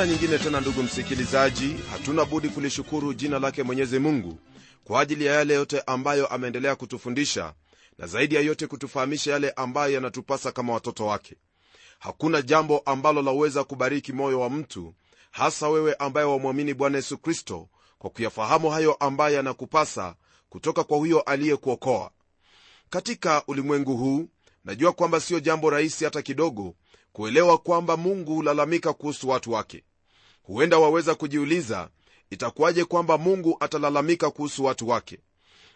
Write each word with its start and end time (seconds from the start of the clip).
mara 0.00 0.12
nyingine 0.12 0.38
tena 0.38 0.60
ndugu 0.60 0.82
msikilizaji 0.82 1.76
hatuna 1.90 2.24
budi 2.24 2.48
kulishukuru 2.48 3.14
jina 3.14 3.38
lake 3.38 3.62
mwenyezi 3.62 3.98
mungu 3.98 4.38
kwa 4.84 5.00
ajili 5.00 5.24
ya 5.24 5.34
yale 5.34 5.54
yote 5.54 5.80
ambayo 5.86 6.26
ameendelea 6.26 6.76
kutufundisha 6.76 7.54
na 7.98 8.06
zaidi 8.06 8.34
ya 8.34 8.40
yote 8.40 8.66
kutufahamisha 8.66 9.32
yale 9.32 9.50
ambayo 9.50 9.94
yanatupasa 9.94 10.52
kama 10.52 10.72
watoto 10.72 11.06
wake. 11.06 11.36
Hakuna 11.98 12.42
jambo 12.42 12.78
ambalo 12.78 13.22
laweza 13.22 13.64
kubariki 13.64 14.12
moyo 14.12 14.40
wa 14.40 14.50
mtu 14.50 14.94
hasa 15.30 15.68
wewe 15.68 15.94
ambaye 15.94 16.26
wamwamini 16.26 16.74
bwana 16.74 16.96
yesu 16.98 17.18
kristo 17.18 17.68
kwa 17.98 18.10
kuyafahamu 18.10 18.70
hayo 18.70 18.94
ambayo 18.94 19.36
yanakupasa 19.36 20.14
kutoka 20.48 20.84
kwa 20.84 20.98
huyo 20.98 21.20
aliyekuokoa. 21.20 22.10
Katika 22.90 23.42
ulimwengu 23.46 23.96
huu 23.96 24.28
najua 24.64 24.92
kwamba 24.92 25.20
siyo 25.20 25.40
jambo 25.40 25.70
rahisi 25.70 26.04
hata 26.04 26.22
kidogo 26.22 26.74
kuelewa 27.12 27.58
kwamba 27.58 27.96
mungu 27.96 28.34
hulalamika 28.34 28.92
kuhusu 28.92 29.28
watu 29.28 29.52
wake 29.52 29.84
huenda 30.50 30.78
waweza 30.78 31.14
kujiuliza 31.14 31.88
itakuwaje 32.30 32.84
kwamba 32.84 33.18
mungu 33.18 33.56
atalalamika 33.60 34.30
kuhusu 34.30 34.64
watu 34.64 34.88
wake? 34.88 35.18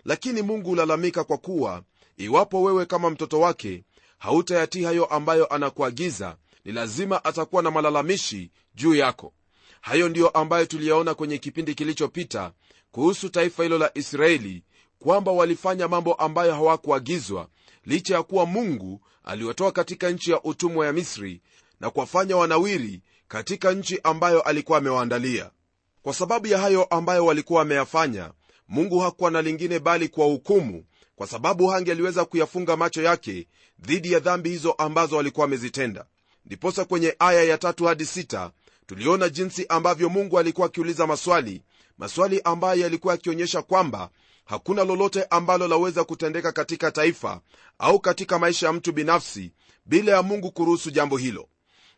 Lakini 0.04 0.42
mungu 0.42 0.68
hulalamika 0.68 1.24
kwa 1.24 1.38
kuwa 1.38 1.82
iwapo 2.16 2.62
wewe 2.62 2.86
kama 2.86 3.10
mtoto 3.10 3.40
wake 3.40 3.84
hautayatii 4.18 4.82
hayo 4.84 5.04
ambayo 5.04 5.46
anakuagiza 5.46 6.36
ni 6.64 6.72
lazima 6.72 7.24
atakuwa 7.24 7.62
na 7.62 7.70
malalamishi 7.70 8.50
juu 8.74 8.94
yako. 8.94 9.32
Hayo 9.80 10.08
ndiyo 10.08 10.28
ambayo 10.28 10.66
tuliyaona 10.66 11.14
kwenye 11.14 11.38
kipindi 11.38 11.74
kilichopita 11.74 12.52
kuhusu 12.92 13.28
taifa 13.28 13.62
hilo 13.62 13.78
la 13.78 13.90
israeli 13.94 14.62
kwamba 14.98 15.32
walifanya 15.32 15.88
mambo 15.88 16.14
ambayo 16.14 16.54
hawakuagizwa 16.54 17.48
licha 17.84 18.14
ya 18.14 18.22
kuwa 18.22 18.46
mungu 18.46 19.00
aliwatoa 19.24 19.72
katika 19.72 20.10
nchi 20.10 20.30
ya 20.30 20.42
utumwa 20.42 20.86
ya 20.86 20.92
misri 20.92 21.40
na 21.80 21.90
kuwafanya 21.90 22.36
wanawiri 22.36 23.00
katika 23.28 23.72
nchi 23.72 24.00
ambayo 24.02 24.40
alikuwa 24.40 24.78
amewaandalia. 24.78 25.50
Kwa 26.02 26.14
sababu 26.14 26.46
ya 26.46 26.58
hayo 26.58 26.84
ambayo 26.84 27.26
walikuwa 27.26 27.58
wameyafanya 27.58 28.30
mungu 28.68 28.98
hakuwa 28.98 29.30
na 29.30 29.42
lingine 29.42 29.78
bali 29.78 30.08
kwa 30.08 30.26
hukumu 30.26 30.84
kwa 31.16 31.26
sababu 31.26 31.66
hangi 31.66 31.90
aliweza 31.90 32.24
kuyafunga 32.24 32.76
macho 32.76 33.02
yake 33.02 33.46
dhidi 33.78 34.12
ya 34.12 34.18
dhambi 34.18 34.50
hizo 34.50 34.72
ambazo 34.72 35.16
walikuwa 35.16 35.44
wamezitenda 35.44 36.04
ndiposa 36.46 36.84
kwenye 36.84 37.16
aya 37.18 37.42
ya 37.44 37.58
tatu 37.58 37.84
hadi 37.84 38.06
sita 38.06 38.50
tuliona 38.86 39.28
jinsi 39.28 39.66
ambavyo 39.68 40.08
mungu 40.08 40.38
alikuwa 40.38 40.66
akiuliza 40.66 41.06
maswali 41.06 41.62
maswali 41.98 42.40
ambayo 42.44 42.80
yalikuwa 42.80 43.14
yakionyesha 43.14 43.62
kwamba 43.62 44.10
hakuna 44.44 44.84
lolote 44.84 45.24
ambalo 45.24 45.68
laweza 45.68 46.04
kutendeka 46.04 46.52
katika 46.52 46.90
taifa 46.90 47.40
au 47.78 48.00
katika 48.00 48.38
maisha 48.38 48.66
ya 48.66 48.72
mtu 48.72 48.92
binafsi 48.92 49.52
bila 49.86 50.12
ya 50.12 50.22
mungu 50.22 50.50
kuruhusu 50.52 50.90
jambo 50.90 51.16
hilo 51.16 51.48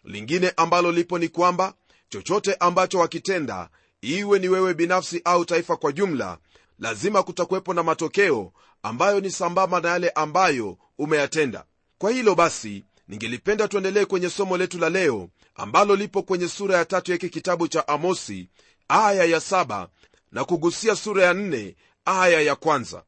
lingine 0.07 0.53
ambalo 0.57 0.93
lipo 0.93 1.19
ni 1.19 1.29
kwamba 1.29 1.75
chochote 2.09 2.55
ambacho 2.55 2.99
wakitenda 2.99 3.69
iwe 4.01 4.39
ni 4.39 4.49
wewe 4.49 4.75
binafsi 4.75 5.21
au 5.25 5.45
taifa 5.45 5.77
kwa 5.77 5.93
jumla 5.93 6.39
lazima 6.79 7.23
kutakuwepo 7.23 7.75
na 7.75 7.83
matokeo 7.83 8.53
ambayo 8.83 9.21
ni 9.21 9.31
sambamba 9.31 9.81
na 9.81 9.89
yale 9.89 10.11
ambayo 10.11 10.79
umeyatenda. 10.99 11.65
Kwa 11.99 12.11
hilo 12.11 12.35
basi 12.35 12.85
ningelipenda 13.09 13.69
tuendelee 13.69 14.05
kwenye 14.05 14.31
somo 14.31 14.57
letu 14.57 14.79
la 14.79 14.89
leo 14.91 15.29
ambalo 15.55 15.97
lipo 15.97 16.23
kwenye 16.23 16.49
sura 16.49 16.77
ya 16.77 16.85
tatu 16.85 17.11
ya 17.11 17.15
hiki 17.15 17.29
kitabu 17.31 17.69
cha 17.69 17.89
amosi 17.89 18.49
aya 18.89 19.25
ya 19.25 19.41
saba 19.41 19.89
na 20.33 20.45
kugusia 20.45 20.97
sura 20.97 21.25
ya 21.25 21.35
nne 21.35 21.77
aya 22.05 22.41
ya 22.41 22.57
kwanza. 22.57 23.03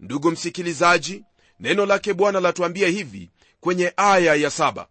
Ndugu 0.00 0.30
msikilizaji 0.30 1.24
neno 1.60 1.86
lake 1.86 2.14
bwana 2.14 2.40
latuambia 2.40 2.88
hivi 2.88 3.30
kwenye 3.60 3.92
aya 3.96 4.34
ya 4.34 4.50
saba 4.50 4.86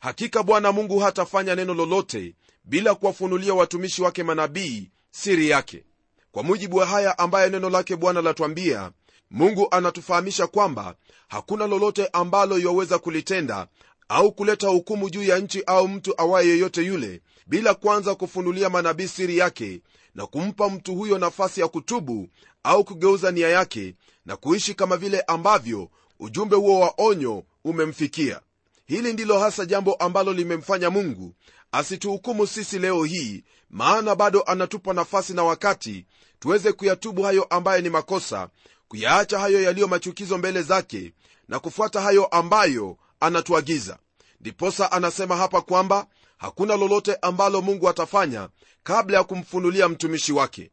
hakika 0.00 0.42
bwana 0.42 0.72
mungu 0.72 0.98
hatafanya 0.98 1.54
neno 1.54 1.74
lolote 1.74 2.34
bila 2.64 2.94
kuwafunulia 2.94 3.54
watumishi 3.54 4.02
wake 4.02 4.22
manabii 4.22 4.90
siri 5.10 5.48
yake. 5.50 5.84
Kwa 6.32 6.42
mujibu 6.42 6.76
wa 6.76 6.86
haya 6.86 7.18
ambayo 7.18 7.50
neno 7.50 7.70
lake 7.70 7.96
bwana 7.96 8.22
latwambia 8.22 8.90
mungu 9.30 9.68
anatufahamisha 9.70 10.46
kwamba 10.46 10.94
hakuna 11.28 11.66
lolote 11.66 12.06
ambalo 12.12 12.58
iwaweza 12.58 12.98
kulitenda 12.98 13.66
au 14.08 14.32
kuleta 14.32 14.68
hukumu 14.68 15.10
juu 15.10 15.22
ya 15.22 15.38
nchi 15.38 15.62
au 15.66 15.88
mtu 15.88 16.14
awaye 16.20 16.48
yeyote 16.48 16.82
yule 16.82 17.22
bila 17.46 17.74
kwanza 17.74 18.14
kufunulia 18.14 18.70
manabii 18.70 19.08
siri 19.08 19.38
yake 19.38 19.80
na 20.14 20.26
kumpa 20.26 20.70
mtu 20.70 20.94
huyo 20.94 21.18
nafasi 21.18 21.60
ya 21.60 21.68
kutubu 21.68 22.28
au 22.62 22.84
kugeuza 22.84 23.30
nia 23.30 23.48
yake 23.48 23.94
na 24.26 24.36
kuishi 24.36 24.74
kama 24.74 24.96
vile 24.96 25.20
ambavyo 25.20 25.90
ujumbe 26.20 26.56
huo 26.56 26.80
wa 26.80 26.94
onyo 26.98 27.44
umemfikia 27.64 28.40
hili 28.90 29.12
ndilo 29.12 29.38
hasa 29.38 29.64
jambo 29.64 29.94
ambalo 29.94 30.32
limemfanya 30.32 30.90
mungu 30.90 31.34
asituhukumu 31.72 32.46
sisi 32.46 32.78
leo 32.78 33.04
hii 33.04 33.44
maana 33.70 34.14
bado 34.14 34.42
anatupa 34.42 34.92
nafasi 34.92 35.32
na 35.34 35.44
wakati 35.44 36.06
tuweze 36.38 36.72
kuyatubu 36.72 37.22
hayo 37.22 37.42
ambayo 37.44 37.80
ni 37.80 37.90
makosa 37.90 38.48
kuyaacha 38.88 39.38
hayo 39.38 39.62
yaliyo 39.62 39.88
machukizo 39.88 40.38
mbele 40.38 40.62
zake 40.62 41.12
na 41.48 41.58
kufuata 41.58 42.00
hayo 42.00 42.26
ambayo 42.26 42.96
anatuagiza. 43.20 43.98
Ndiposa 44.40 44.92
anasema 44.92 45.36
hapa 45.36 45.60
kwamba 45.60 46.06
hakuna 46.38 46.76
lolote 46.76 47.14
ambalo 47.22 47.62
mungu 47.62 47.88
atafanya 47.88 48.48
kabla 48.82 49.18
ya 49.18 49.24
kumfunulia 49.24 49.88
mtumishi 49.88 50.32
wake. 50.32 50.70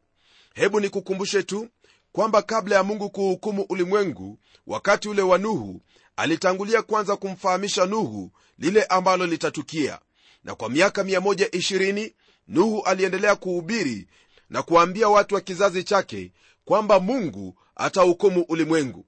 Hebu 0.54 0.80
nikukumbushe 0.80 1.42
tu 1.42 1.68
kwamba 2.12 2.42
kabla 2.42 2.76
ya 2.76 2.82
mungu 2.82 3.10
kuhukumu 3.10 3.62
ulimwengu 3.68 4.38
wakati 4.66 5.08
ule 5.08 5.22
wa 5.22 5.38
nuhu 5.38 5.80
alitangulia 6.18 6.82
kwanza 6.82 7.16
kumfahamisha 7.16 7.86
nuhu 7.86 8.30
lile 8.58 8.84
ambalo 8.84 9.26
litatukia. 9.26 9.98
Na 10.44 10.54
kwa 10.54 10.68
miaka 10.70 11.02
120 11.02 12.12
nuhu 12.48 12.82
aliendelea 12.82 13.36
kuhubiri 13.36 14.08
na 14.50 14.62
kuwaambia 14.62 15.08
watu 15.08 15.34
wa 15.34 15.40
kizazi 15.40 15.84
chake 15.84 16.32
kwamba 16.64 17.00
mungu 17.00 17.54
atahukumu 17.76 18.42
ulimwengu. 18.48 19.04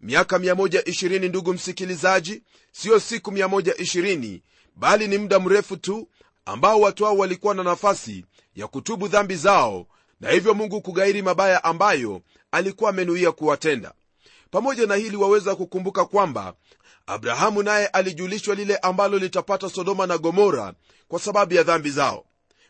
Miaka 0.00 0.38
120 0.38 1.28
ndugu 1.28 1.52
msikilizaji 1.54 2.42
siyo 2.72 3.00
siku 3.00 3.30
120 3.30 4.40
bali 4.76 5.08
ni 5.08 5.18
muda 5.18 5.40
mrefu 5.40 5.76
tu 5.76 6.08
ambao 6.44 6.80
watu 6.80 7.04
hao 7.04 7.16
walikuwa 7.16 7.54
na 7.54 7.62
nafasi 7.62 8.24
ya 8.54 8.66
kutubu 8.66 9.08
dhambi 9.08 9.36
zao 9.36 9.86
na 10.20 10.30
hivyo 10.30 10.54
mungu 10.54 10.80
kugairi 10.80 11.22
mabaya 11.22 11.64
ambayo 11.64 12.22
alikuwa 12.50 12.90
amenuia 12.90 13.32
kuwatenda 13.32 13.92
pamoja 14.52 14.86
na 14.86 14.94
hili 14.94 15.16
waweza 15.16 15.54
kukumbuka 15.56 16.04
kwamba 16.04 16.54
abrahamu 17.06 17.62
naye 17.62 17.86
alijulishwa 17.86 18.54
lile 18.54 18.76
ambalo 18.76 19.18
litapata 19.18 19.68
sodoma 19.70 20.06
na 20.06 20.18
gomora 20.18 20.72
kwa 21.08 21.20
sababu 21.20 21.54
ya 21.54 21.62
dhambi 21.62 21.90
zao. 21.90 22.24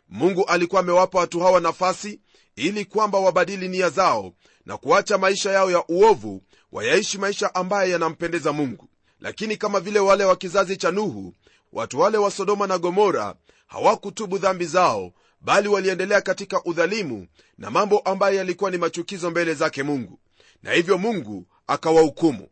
Mungu 0.09 0.45
alikuwa 0.45 0.81
amewapa 0.81 1.19
watu 1.19 1.41
hawa 1.41 1.61
nafasi 1.61 2.21
ili 2.57 2.85
kwamba 2.85 3.19
wabadili 3.19 3.69
nia 3.69 3.91
zao 3.91 4.33
na 4.67 4.77
kuacha 4.77 5.19
maisha 5.19 5.51
yao 5.53 5.71
ya 5.71 5.85
uovu 5.89 6.43
wayaishi 6.73 7.19
maisha 7.19 7.55
ambayo 7.55 7.91
yanampendeza 7.91 8.53
mungu. 8.53 8.89
Lakini 9.21 9.57
kama 9.57 9.81
vile 9.81 9.99
wale 10.01 10.25
wa 10.25 10.37
kizazi 10.37 10.77
cha 10.77 10.91
nuhu 10.91 11.35
watu 11.73 12.01
wale 12.01 12.19
wa 12.19 12.31
sodoma 12.31 12.67
na 12.67 12.79
gomora 12.79 13.35
hawakutubu 13.67 14.39
dhambi 14.39 14.67
zao 14.67 15.13
bali 15.41 15.69
waliendelea 15.69 16.21
katika 16.21 16.65
udhalimu 16.65 17.27
na 17.59 17.71
mambo 17.71 17.99
ambayo 17.99 18.37
yalikuwa 18.37 18.71
ni 18.71 18.79
machukizo 18.79 19.31
mbele 19.31 19.55
zake 19.55 19.83
mungu. 19.83 20.19
Na 20.63 20.73
hivyo 20.73 20.99
mungu 20.99 21.47
akawahukumu. 21.67 22.49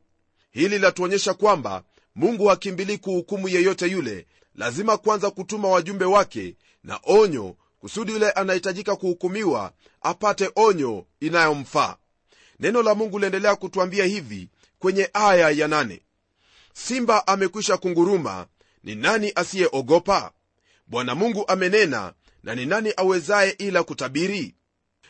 Hili 0.50 0.78
latuonyesha 0.78 1.34
kwamba 1.34 1.82
mungu 2.14 2.46
hakimbilii 2.46 2.98
kuhukumu 2.98 3.48
yeyote 3.48 3.86
yule. 3.86 4.26
Lazima 4.54 4.96
kwanza 4.98 5.30
kutuma 5.30 5.68
wajumbe 5.68 6.04
wake 6.04 6.56
na 6.84 7.00
onyo 7.04 7.56
kusudi 7.78 8.12
yule 8.12 8.30
anahitajika 8.30 8.96
kuhukumiwa 8.96 9.72
apate 10.00 10.50
onyo 10.56 11.06
inayomfaa. 11.20 11.96
Neno 12.60 12.82
la 12.82 12.94
mungu 12.94 13.18
liendelea 13.18 13.56
kutwambia 13.56 14.04
hivi 14.04 14.48
kwenye 14.78 15.10
aya 15.12 15.50
ya 15.50 15.68
nane. 15.68 16.00
Simba 16.74 17.26
amekwisha 17.26 17.76
kunguruma 17.76 18.46
ni 18.84 18.94
nani 18.94 19.32
asiyeogopa? 19.34 20.32
Bwana 20.86 21.14
mungu 21.14 21.44
amenena 21.48 22.12
na 22.42 22.54
ni 22.54 22.66
nani 22.66 22.92
awezaye 22.96 23.50
ila 23.50 23.82
kutabiri? 23.82 24.54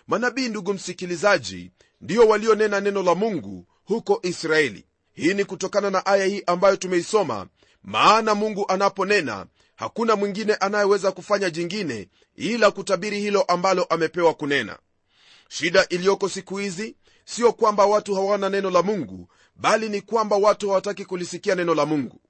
Manabii 0.06 0.48
ndugu 0.48 0.74
msikilizaji 0.74 1.70
ndiyo 2.00 2.28
walionena 2.28 2.80
neno 2.80 3.02
la 3.02 3.14
mungu 3.14 3.66
huko 3.90 4.20
israeli. 4.22 4.84
Hii 5.12 5.34
ni 5.34 5.44
kutokana 5.44 5.90
na 5.90 6.06
aya 6.06 6.24
hii 6.24 6.42
ambayo 6.46 6.76
tumeisoma 6.76 7.46
maana 7.82 8.34
mungu 8.34 8.64
anaponena 8.68 9.46
hakuna 9.76 10.16
mwingine 10.16 10.54
anayeweza 10.54 11.12
kufanya 11.12 11.50
jingine 11.50 12.08
ila 12.36 12.70
kutabiri 12.70 13.20
hilo 13.20 13.42
ambalo 13.42 13.84
amepewa 13.84 14.34
kunena. 14.34 14.78
Shida 15.48 15.86
iliyoko 15.88 16.28
siku 16.28 16.56
hizi 16.56 16.96
sio 17.24 17.52
kwamba 17.52 17.86
watu 17.86 18.14
hawana 18.14 18.48
neno 18.48 18.70
la 18.70 18.82
mungu 18.82 19.28
bali 19.56 19.88
ni 19.88 20.00
kwamba 20.00 20.36
watu 20.36 20.68
hawataki 20.68 21.04
kulisikia 21.04 21.54
neno 21.54 21.74
la 21.74 21.86
mungu. 21.86 22.20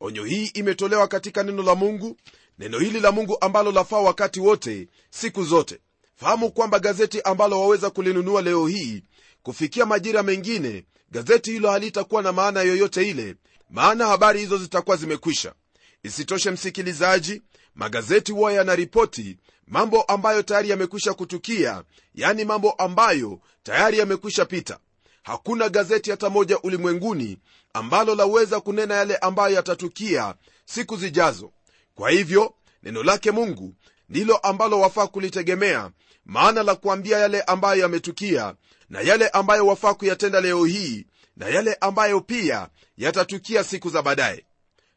Onyo 0.00 0.24
hii 0.24 0.46
imetolewa 0.46 1.08
katika 1.08 1.42
neno 1.42 1.62
la 1.62 1.74
mungu 1.74 2.16
neno 2.58 2.78
hili 2.78 3.00
la 3.00 3.12
mungu 3.12 3.36
ambalo 3.40 3.72
lafaa 3.72 4.00
wakati 4.00 4.40
wote 4.40 4.88
siku 5.10 5.44
zote. 5.44 5.78
Fahamu 6.16 6.50
kwamba 6.52 6.78
gazeti 6.78 7.20
ambalo 7.22 7.60
waweza 7.60 7.90
kulinunua 7.90 8.42
leo 8.42 8.66
hii 8.66 9.02
kufikia 9.42 9.86
majira 9.86 10.22
mengine 10.22 10.84
gazeti 11.10 11.50
hilo 11.52 11.70
halitakuwa 11.70 12.22
na 12.22 12.32
maana 12.32 12.62
yoyote 12.62 13.08
ile 13.08 13.36
maana 13.70 14.06
habari 14.06 14.40
hizo 14.40 14.58
zitakuwa 14.58 14.96
zimekwisha. 14.96 15.54
Isitoshe 16.02 16.50
msikilizaji 16.50 17.42
magazeti 17.74 18.32
huwa 18.32 18.52
yanaripoti 18.52 19.38
mambo 19.66 20.02
ambayo 20.02 20.42
tayari 20.42 20.70
yamekwisha 20.70 21.14
kutukia 21.14 21.82
yani 22.14 22.44
mambo 22.44 22.70
ambayo 22.70 23.40
tayari 23.62 23.98
yamekwisha 23.98 24.44
pita. 24.44 24.78
Hakuna 25.22 25.68
gazeti 25.68 26.10
hata 26.10 26.30
moja 26.30 26.58
ulimwenguni 26.58 27.38
ambalo 27.74 28.14
laweza 28.14 28.60
kunena 28.60 28.94
yale 28.94 29.16
ambayo 29.16 29.54
yatatukia 29.54 30.34
siku 30.64 30.96
zijazo. 30.96 31.52
Kwa 31.94 32.10
hivyo 32.10 32.54
neno 32.82 33.02
lake 33.02 33.30
mungu 33.30 33.74
ndilo 34.08 34.36
ambalo 34.36 34.80
wafaa 34.80 35.06
kulitegemea 35.06 35.90
maana 36.24 36.62
la 36.62 36.74
kuambia 36.74 37.18
yale 37.18 37.42
ambayo 37.42 37.80
yametukia 37.80 38.54
na 38.90 39.00
yale 39.00 39.28
ambayo 39.28 39.66
wafaa 39.66 39.94
kuyatenda 39.94 40.40
leo 40.40 40.64
hii 40.64 41.06
na 41.36 41.48
yale 41.48 41.74
ambayo 41.74 42.20
pia 42.20 42.68
yatatukia 42.96 43.64
siku 43.64 43.90
za 43.90 44.02
baadaye. 44.02 44.44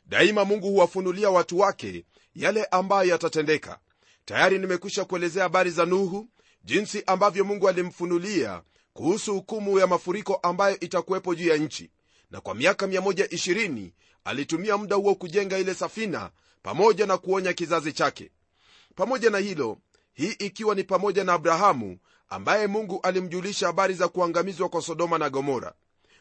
Daima 0.06 0.46
mungu 0.46 0.68
huwafunulia 0.68 1.30
watu 1.30 1.60
wake 1.60 2.06
yale 2.36 2.66
ambayo 2.66 3.10
yatatendeka. 3.10 3.80
Tayari 4.26 4.60
nimekwisha 4.60 5.06
kuelezea 5.06 5.44
habari 5.44 5.70
za 5.72 5.86
nuhu 5.86 6.30
jinsi 6.64 7.04
ambavyo 7.08 7.44
mungu 7.46 7.70
alimfunulia 7.70 8.62
kuhusu 8.94 9.34
hukumu 9.34 9.80
ya 9.80 9.88
mafuriko 9.88 10.36
ambayo 10.36 10.80
itakuwepo 10.80 11.36
juu 11.36 11.48
ya 11.50 11.58
nchi. 11.58 11.90
Na 12.32 12.42
kwa 12.42 12.56
miaka 12.56 12.88
120 12.88 13.92
alitumia 14.24 14.78
muda 14.78 14.96
huo 14.96 15.16
kujenga 15.16 15.58
ile 15.58 15.74
safina 15.74 16.32
pamoja 16.64 17.06
na 17.06 17.18
kuonya 17.18 17.54
kizazi 17.54 17.94
chake. 17.94 18.32
Pamoja 18.96 19.30
na 19.30 19.38
hilo 19.38 19.78
hii 20.14 20.36
ikiwa 20.40 20.76
ni 20.76 20.84
pamoja 20.84 21.24
na 21.24 21.34
abrahamu 21.34 21.98
ambaye 22.32 22.68
mungu 22.68 23.00
alimjulisha 23.04 23.68
habari 23.68 23.94
za 23.94 24.08
kuangamizwa 24.08 24.70
kwa 24.70 24.82
sodoma 24.82 25.18
na 25.18 25.30
gomora. 25.30 25.74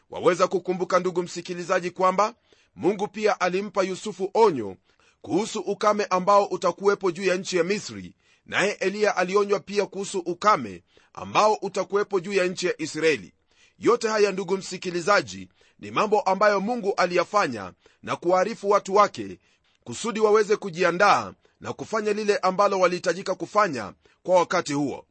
Waweza 0.09 0.47
kukumbuka 0.47 0.99
ndugu 0.99 1.23
msikilizaji 1.23 1.91
kwamba 1.91 2.33
mungu 2.75 3.07
pia 3.07 3.39
alimpa 3.39 3.83
yusufu 3.83 4.31
onyo 4.33 4.75
kuhusu 5.21 5.59
ukame 5.59 6.05
ambao 6.05 6.45
utakuwepo 6.45 7.11
juu 7.11 7.23
ya 7.23 7.35
nchi 7.35 7.57
ya 7.57 7.63
misri. 7.63 8.15
Naye 8.45 8.71
eliya 8.71 9.17
alionywa 9.17 9.59
pia 9.59 9.85
kuhusu 9.85 10.19
ukame 10.19 10.83
ambao 11.13 11.53
utakuwepo 11.53 12.19
juu 12.19 12.33
ya 12.33 12.45
nchi 12.45 12.67
ya 12.67 12.81
israeli. 12.81 13.33
Yote 13.79 14.07
haya 14.07 14.31
ndugu 14.31 14.57
msikilizaji 14.57 15.49
ni 15.79 15.91
mambo 15.91 16.21
ambayo 16.21 16.59
mungu 16.59 16.93
aliyafanya 16.97 17.73
na 18.03 18.15
kuwaarifu 18.15 18.69
watu 18.69 18.95
wake 18.95 19.39
kusudi 19.83 20.19
waweze 20.19 20.55
kujiandaa 20.55 21.33
na 21.61 21.73
kufanya 21.73 22.13
lile 22.13 22.37
ambalo 22.37 22.79
walihitajika 22.79 23.35
kufanya 23.35 23.93
kwa 24.23 24.35
wakati 24.35 24.73
huo 24.73 25.05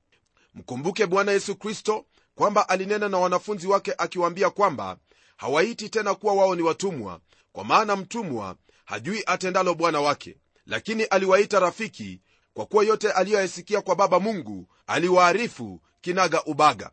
mkumbuke 0.55 1.07
bwana 1.07 1.33
yesu 1.33 1.57
kristo 1.57 2.05
kwamba 2.35 2.69
alinena 2.69 3.09
na 3.09 3.19
wanafunzi 3.19 3.67
wake 3.67 3.95
akiwaambia 3.99 4.51
kwamba 4.51 4.97
hawaiti 5.37 5.89
tena 5.89 6.15
kuwa 6.15 6.35
wao 6.35 6.55
ni 6.55 6.63
watumwa 6.63 7.21
kwa 7.53 7.65
maana 7.65 7.97
mtumwa 7.97 8.57
hajui 8.85 9.23
atendalo 9.27 9.75
bwana 9.75 10.01
wake. 10.01 10.37
Lakini 10.67 11.05
aliwaita 11.05 11.61
rafiki 11.61 12.21
kwa 12.55 12.67
kuwa 12.67 12.85
yote 12.85 13.13
aliyoyasikia 13.13 13.81
kwa 13.81 13.97
baba 13.97 14.21
mungu 14.21 14.67
aliwaarifu 14.87 15.81
kinaga 16.01 16.45
ubaga. 16.45 16.91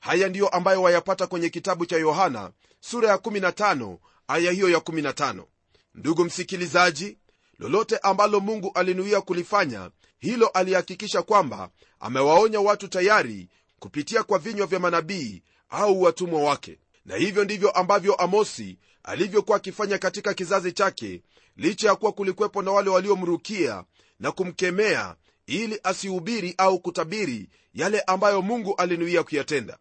Haya 0.00 0.28
ndiyo 0.28 0.48
ambayo 0.48 0.82
wayapata 0.82 1.26
kwenye 1.26 1.48
kitabu 1.48 1.86
cha 1.86 1.96
yohana 1.96 2.50
sura 2.80 3.08
ya 3.08 3.16
15 3.16 3.98
aya 4.28 4.50
hiyo 4.52 4.68
ya 4.70 4.78
15 4.78 5.44
ndugu 5.94 6.24
msikilizaji 6.24 7.18
lolote 7.58 7.98
ambalo 7.98 8.40
mungu 8.40 8.70
alinuia 8.74 9.20
kulifanya 9.20 9.90
hilo 10.18 10.46
alihakikisha 10.48 11.22
kwamba 11.22 11.70
amewaonya 12.00 12.60
watu 12.60 12.88
tayari 12.88 13.48
kupitia 13.78 14.22
kwa 14.22 14.38
vinywa 14.38 14.66
vya 14.66 14.78
manabii 14.78 15.42
au 15.68 16.02
watumwa 16.02 16.42
wake. 16.42 16.78
Na 17.04 17.16
hivyo 17.16 17.44
ndivyo 17.44 17.70
ambavyo 17.70 18.14
amosi 18.14 18.78
alivyokuwa 19.02 19.56
akifanya 19.56 19.98
katika 19.98 20.34
kizazi 20.34 20.72
chake 20.72 21.22
licha 21.56 21.88
ya 21.88 21.96
kuwa 21.96 22.12
kulikwepo 22.12 22.62
na 22.62 22.70
wale 22.70 22.90
waliomrukia 22.90 23.84
na 24.20 24.32
kumkemea 24.32 25.16
ili 25.46 25.80
asihubiri 25.82 26.54
au 26.58 26.78
kutabiri 26.80 27.48
yale 27.74 28.00
ambayo 28.00 28.42
mungu 28.42 28.74
alinuia 28.76 29.22
kuyatenda. 29.22 29.78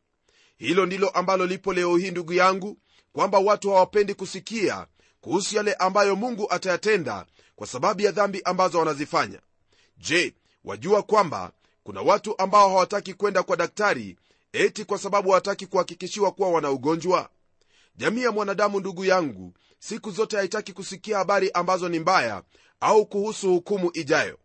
Hilo 0.58 0.86
ndilo 0.86 1.10
ambalo 1.10 1.46
lipo 1.46 1.74
leo 1.74 1.98
hii 1.98 2.12
ndugu 2.12 2.34
yangu 2.34 2.78
kwamba 3.14 3.40
watu 3.40 3.70
hawapendi 3.72 4.14
kusikia 4.14 4.88
kuhusu 5.26 5.56
yale 5.56 5.74
ambayo 5.74 6.16
mungu 6.16 6.52
atayatenda 6.52 7.26
kwa 7.56 7.68
sababu 7.68 8.02
ya 8.02 8.12
dhambi 8.12 8.42
ambazo 8.46 8.80
wanazifanya. 8.80 9.40
Je 9.98 10.34
wajua 10.64 11.04
kwamba 11.04 11.52
kuna 11.84 12.02
watu 12.02 12.38
ambao 12.42 12.70
hawataki 12.70 13.14
kwenda 13.14 13.44
kwa 13.44 13.58
daktari 13.58 14.18
eti 14.54 14.86
kwa 14.86 14.98
sababu 14.98 15.30
hawataki 15.30 15.66
kuhakikishiwa 15.68 16.32
kuwa 16.32 16.50
wana 16.50 16.72
ugonjwa? 16.72 17.30
Jamii 17.96 18.22
ya 18.22 18.32
mwanadamu 18.32 18.80
ndugu 18.80 19.06
yangu 19.06 19.54
siku 19.80 20.12
zote 20.12 20.38
haitaki 20.38 20.74
kusikia 20.74 21.18
habari 21.18 21.52
ambazo 21.52 21.90
ni 21.90 22.00
mbaya 22.00 22.44
au 22.80 23.06
kuhusu 23.06 23.50
hukumu 23.50 23.92
ijayo. 23.94 24.38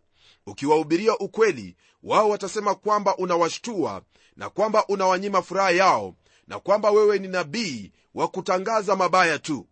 Ukiwahubiria 0.46 1.18
ukweli 1.18 1.76
wao 2.02 2.28
watasema 2.28 2.74
kwamba 2.74 3.16
unawashtua 3.16 4.02
na 4.36 4.50
kwamba 4.50 4.86
unawanyima 4.86 5.42
furaha 5.42 5.70
yao 5.70 6.14
na 6.48 6.58
kwamba 6.60 6.90
wewe 6.90 7.18
ni 7.18 7.28
nabii 7.28 7.92
wa 8.14 8.28
kutangaza 8.28 8.96
mabaya 8.96 9.38
tu 9.38 9.66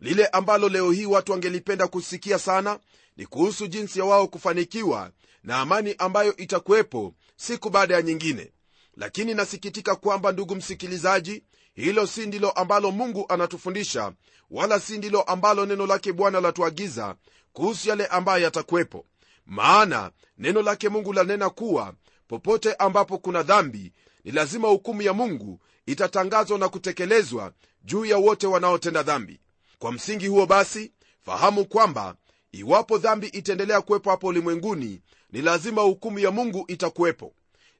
lile 0.00 0.26
ambalo 0.26 0.68
leo 0.68 0.90
hii 0.92 1.06
watu 1.06 1.32
wangelipenda 1.32 1.86
kusikia 1.88 2.38
sana 2.38 2.78
ni 3.16 3.26
kuhusu 3.26 3.66
jinsi 3.66 3.98
ya 3.98 4.04
wao 4.04 4.28
kufanikiwa 4.28 5.10
na 5.42 5.56
amani 5.58 5.94
ambayo 5.98 6.36
itakuwepo 6.36 7.14
siku 7.36 7.70
baada 7.70 7.94
ya 7.94 8.02
nyingine. 8.02 8.52
Lakini 8.96 9.34
nasikitika 9.34 9.96
kwamba 9.96 10.32
ndugu 10.32 10.54
msikilizaji 10.56 11.42
hilo 11.74 12.06
si 12.06 12.26
ndilo 12.26 12.50
ambalo 12.50 12.90
mungu 12.90 13.24
anatufundisha 13.28 14.12
wala 14.50 14.80
si 14.80 14.98
ndilo 14.98 15.22
ambalo 15.22 15.66
neno 15.66 15.86
lake 15.86 16.12
bwana 16.12 16.40
latuagiza 16.40 17.16
kuhusu 17.52 17.88
yale 17.88 18.06
ambayo 18.06 18.42
yatakuwepo. 18.44 19.06
Maana 19.46 20.10
neno 20.38 20.62
lake 20.62 20.88
mungu 20.88 21.12
lanena 21.12 21.50
kuwa 21.50 21.94
popote 22.28 22.74
ambapo 22.74 23.18
kuna 23.18 23.42
dhambi 23.42 23.92
ni 24.24 24.32
lazima 24.32 24.68
hukumu 24.68 25.02
ya 25.02 25.12
mungu 25.12 25.60
itatangazwa 25.86 26.58
na 26.58 26.68
kutekelezwa 26.68 27.52
juu 27.84 28.04
ya 28.04 28.16
wote 28.18 28.46
wanaotenda 28.46 29.02
dhambi 29.02 29.40
kwa 29.78 29.92
msingi 29.92 30.26
huo 30.26 30.46
basi 30.46 30.92
fahamu 31.24 31.64
kwamba 31.64 32.16
iwapo 32.52 32.98
dhambi 32.98 33.26
itaendelea 33.26 33.80
kuwepo 33.80 34.10
hapo 34.10 34.26
ulimwenguni 34.26 35.02
ni 35.32 35.42
lazima 35.42 35.82
hukumu 35.82 36.18
ya 36.18 36.30
mungu 36.30 36.64
itakuwepo. 36.68 37.32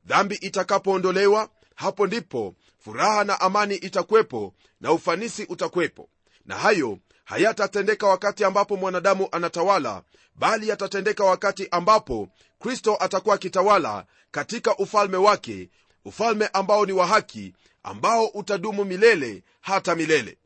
Dhambi 0.04 0.34
itakapoondolewa 0.34 1.48
hapo 1.74 2.06
ndipo 2.06 2.54
furaha 2.78 3.24
na 3.24 3.40
amani 3.40 3.74
itakuwepo 3.74 4.54
na 4.80 4.92
ufanisi 4.92 5.44
utakuwepo. 5.48 6.08
Na 6.46 6.56
hayo 6.56 6.98
hayatatendeka 7.24 8.06
wakati 8.06 8.44
ambapo 8.44 8.76
mwanadamu 8.76 9.28
anatawala 9.32 10.02
bali 10.34 10.68
yatatendeka 10.68 11.24
wakati 11.24 11.68
ambapo 11.70 12.28
kristo 12.58 12.96
atakuwa 13.00 13.34
akitawala 13.34 14.06
katika 14.30 14.76
ufalme 14.76 15.16
wake 15.16 15.70
ufalme 16.04 16.46
ambao 16.52 16.86
ni 16.86 16.92
wa 16.92 17.06
haki 17.06 17.54
ambao 17.82 18.26
utadumu 18.26 18.84
milele 18.84 19.42
hata 19.60 19.94
milele 19.94 20.38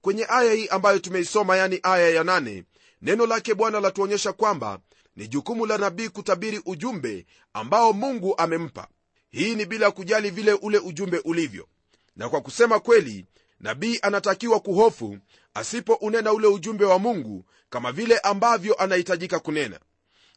kwenye 0.00 0.26
aya 0.28 0.52
hii 0.52 0.66
ambayo 0.68 0.98
tumeisoma 0.98 1.56
yani 1.56 1.80
aya 1.82 2.10
ya 2.10 2.24
nane, 2.24 2.64
neno 3.02 3.26
lake 3.26 3.54
bwana 3.54 3.80
latuonyesha 3.80 4.32
kwamba 4.32 4.78
ni 5.16 5.28
jukumu 5.28 5.66
la 5.66 5.78
nabii 5.78 6.08
kutabiri 6.08 6.60
ujumbe 6.66 7.26
ambao 7.52 7.92
mungu 7.92 8.34
amempa. 8.38 8.88
Hii 9.30 9.54
ni 9.54 9.64
bila 9.66 9.90
kujali 9.90 10.30
vile 10.30 10.52
ule 10.52 10.78
ujumbe 10.78 11.18
ulivyo. 11.24 11.68
Na 12.16 12.28
kwa 12.28 12.40
kusema 12.40 12.80
kweli 12.80 13.26
nabii 13.60 13.98
anatakiwa 14.02 14.60
kuhofu 14.60 15.18
asipounena 15.54 16.32
ule 16.32 16.46
ujumbe 16.46 16.84
wa 16.84 16.98
mungu 16.98 17.44
kama 17.70 17.92
vile 17.92 18.18
ambavyo 18.18 18.74
anahitajika 18.74 19.38
kunena. 19.38 19.80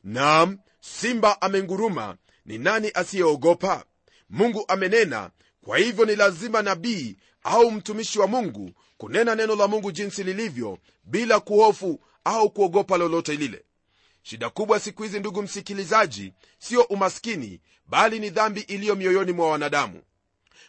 Nam 0.04 0.58
simba 0.82 1.42
amenguruma 1.42 2.18
ni 2.46 2.58
nani 2.58 2.92
asiyeogopa? 2.94 3.86
Mungu 4.30 4.66
amenena 4.68 5.30
kwa 5.62 5.78
hivyo 5.78 6.06
ni 6.06 6.16
lazima 6.16 6.62
nabii 6.62 7.18
au 7.44 7.72
mtumishi 7.72 8.20
wa 8.20 8.28
mungu 8.28 8.72
kunena 8.98 9.36
neno 9.36 9.56
la 9.56 9.68
mungu 9.68 9.92
jinsi 9.92 10.24
lilivyo 10.24 10.78
bila 11.04 11.40
kuhofu 11.40 12.00
au 12.24 12.50
kuogopa 12.52 12.98
lolote 12.98 13.36
lile. 13.36 13.64
Shida 14.24 14.50
kubwa 14.50 14.80
siku 14.80 15.04
hizi 15.04 15.20
ndugu 15.20 15.42
msikilizaji 15.42 16.34
sio 16.60 16.82
umaskini 16.82 17.62
bali 17.86 18.20
ni 18.20 18.30
dhambi 18.30 18.62
iliyo 18.62 18.96
mioyoni 18.96 19.32
mwa 19.32 19.50
wanadamu. 19.50 20.02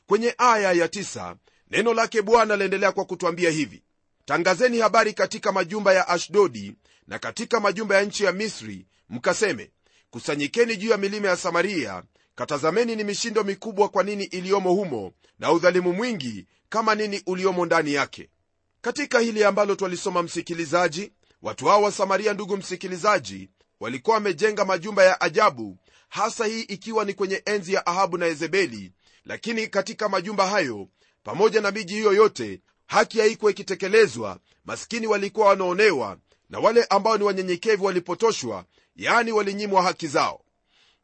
Kwenye 0.06 0.34
aya 0.38 0.72
ya 0.72 0.88
tisa, 0.88 1.36
neno 1.70 1.94
lake 1.94 2.22
bwana 2.22 2.56
laendelea 2.56 2.92
kwa 2.92 3.04
kutwambia 3.04 3.50
hivi. 3.50 3.82
Tangazeni 4.24 4.78
habari 4.78 5.12
katika 5.12 5.52
majumba 5.52 5.92
ya 5.94 6.08
ashdodi 6.08 6.74
na 7.06 7.18
katika 7.18 7.60
majumba 7.60 7.94
ya 7.96 8.02
nchi 8.02 8.24
ya 8.24 8.32
misri 8.32 8.86
mkaseme 9.08 9.70
kusanyikeni 10.10 10.76
juu 10.76 10.90
ya 10.90 10.96
milima 10.96 11.28
ya 11.28 11.36
samaria 11.36 12.02
katazameni 12.34 12.96
ni 12.96 13.04
mishindo 13.04 13.44
mikubwa 13.44 13.88
kwa 13.88 14.02
nini 14.04 14.24
iliyomo 14.24 14.72
humo 14.72 15.12
na 15.38 15.52
udhalimu 15.52 15.92
mwingi 15.92 16.46
kama 16.74 16.94
nini 16.94 17.22
uliomo 17.26 17.66
ndani 17.66 17.92
yake. 17.94 18.28
Katika 18.80 19.18
hili 19.20 19.44
ambalo 19.44 19.74
twalisoma 19.74 20.22
msikilizaji 20.22 21.12
watu 21.42 21.66
hao 21.66 21.82
wa 21.82 21.92
samaria 21.92 22.32
ndugu 22.32 22.56
msikilizaji 22.56 23.50
walikuwa 23.80 24.14
wamejenga 24.14 24.64
majumba 24.64 25.04
ya 25.04 25.20
ajabu 25.20 25.78
hasa 26.08 26.46
hii 26.46 26.60
ikiwa 26.60 27.04
ni 27.04 27.14
kwenye 27.14 27.42
enzi 27.46 27.72
ya 27.72 27.86
ahabu 27.86 28.18
na 28.18 28.26
yezebeli. 28.26 28.92
Lakini 29.24 29.66
katika 29.66 30.08
majumba 30.08 30.46
hayo 30.46 30.88
pamoja 31.22 31.60
na 31.60 31.70
miji 31.70 31.94
hiyo 31.94 32.12
yote 32.12 32.60
haki 32.86 33.20
haikuwa 33.20 33.50
ikitekelezwa. 33.50 34.38
Maskini 34.64 35.06
walikuwa 35.06 35.46
wanaonewa 35.48 36.18
na 36.50 36.58
wale 36.58 36.84
ambao 36.84 37.18
ni 37.18 37.24
wanyenyekevu 37.24 37.84
walipotoshwa 37.84 38.64
yaani 38.96 39.32
walinyimwa 39.32 39.82
haki 39.82 40.06
zao. 40.06 40.44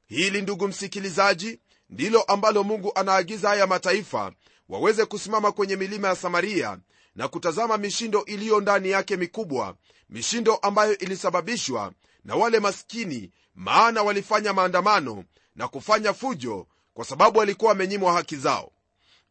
Hili 0.07 0.43
ndugu 0.43 0.69
msikilizaji 0.69 1.59
ndilo 1.91 2.23
ambalo 2.23 2.65
mungu 2.65 2.93
anaagiza 2.95 3.49
haya 3.49 3.67
mataifa 3.67 4.33
waweze 4.71 5.05
kusimama 5.05 5.53
kwenye 5.53 5.77
milima 5.77 6.09
ya 6.09 6.17
samaria 6.17 6.79
na 7.15 7.29
kutazama 7.29 7.77
mishindo 7.79 8.25
iliyo 8.25 8.61
ndani 8.61 8.91
yake 8.91 9.17
mikubwa 9.17 9.77
mishindo 10.11 10.55
ambayo 10.57 10.99
ilisababishwa 10.99 11.93
na 12.25 12.35
wale 12.37 12.61
maskini 12.61 13.31
maana 13.55 14.03
walifanya 14.03 14.53
maandamano 14.53 15.25
na 15.57 15.69
kufanya 15.69 16.13
fujo 16.13 16.67
kwa 16.95 17.05
sababu 17.05 17.39
walikuwa 17.39 17.69
wamenyimwa 17.69 18.13
haki 18.13 18.37
zao. 18.37 18.73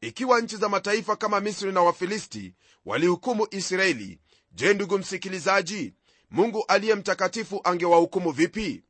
Ikiwa 0.02 0.42
nchi 0.42 0.58
za 0.58 0.70
mataifa 0.70 1.16
kama 1.16 1.40
misri 1.40 1.72
na 1.72 1.82
wafilisti 1.82 2.54
walihukumu 2.86 3.48
israeli 3.52 4.20
je 4.52 4.74
ndugu 4.74 4.98
msikilizaji 4.98 5.94
mungu 6.32 6.66
aliye 6.68 6.96
mtakatifu 6.96 7.62
angewahukumu 7.64 8.32
vipi? 8.32 8.84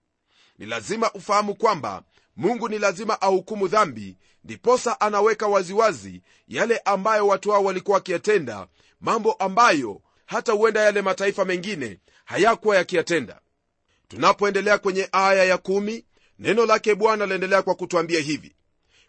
Ni 0.57 0.65
lazima 0.65 1.11
ufahamu 1.13 1.55
kwamba 1.55 2.03
mungu 2.39 2.69
ni 2.69 2.79
lazima 2.79 3.21
ahukumu 3.21 3.67
dhambi 3.67 4.17
ndiposa 4.43 5.01
anaweka 5.01 5.47
waziwazi 5.47 6.21
yale 6.47 6.77
ambayo 6.77 7.27
watu 7.27 7.51
hao 7.51 7.63
walikuwa 7.63 7.95
wakiyatenda 7.95 8.67
mambo 9.01 9.33
ambayo 9.33 10.01
hata 10.25 10.51
huenda 10.53 10.81
yale 10.81 11.01
mataifa 11.01 11.45
mengine 11.45 11.99
hayakuwa 12.25 12.75
yakiyatenda. 12.75 13.39
Tunapoendelea 14.07 14.77
kwenye 14.77 15.09
aya 15.11 15.43
ya 15.43 15.57
kumi, 15.57 16.05
neno 16.39 16.65
lake 16.65 16.95
bwana 16.95 17.25
laendelea 17.25 17.61
kwa 17.61 17.75
kutwambia 17.75 18.19
hivi. 18.19 18.55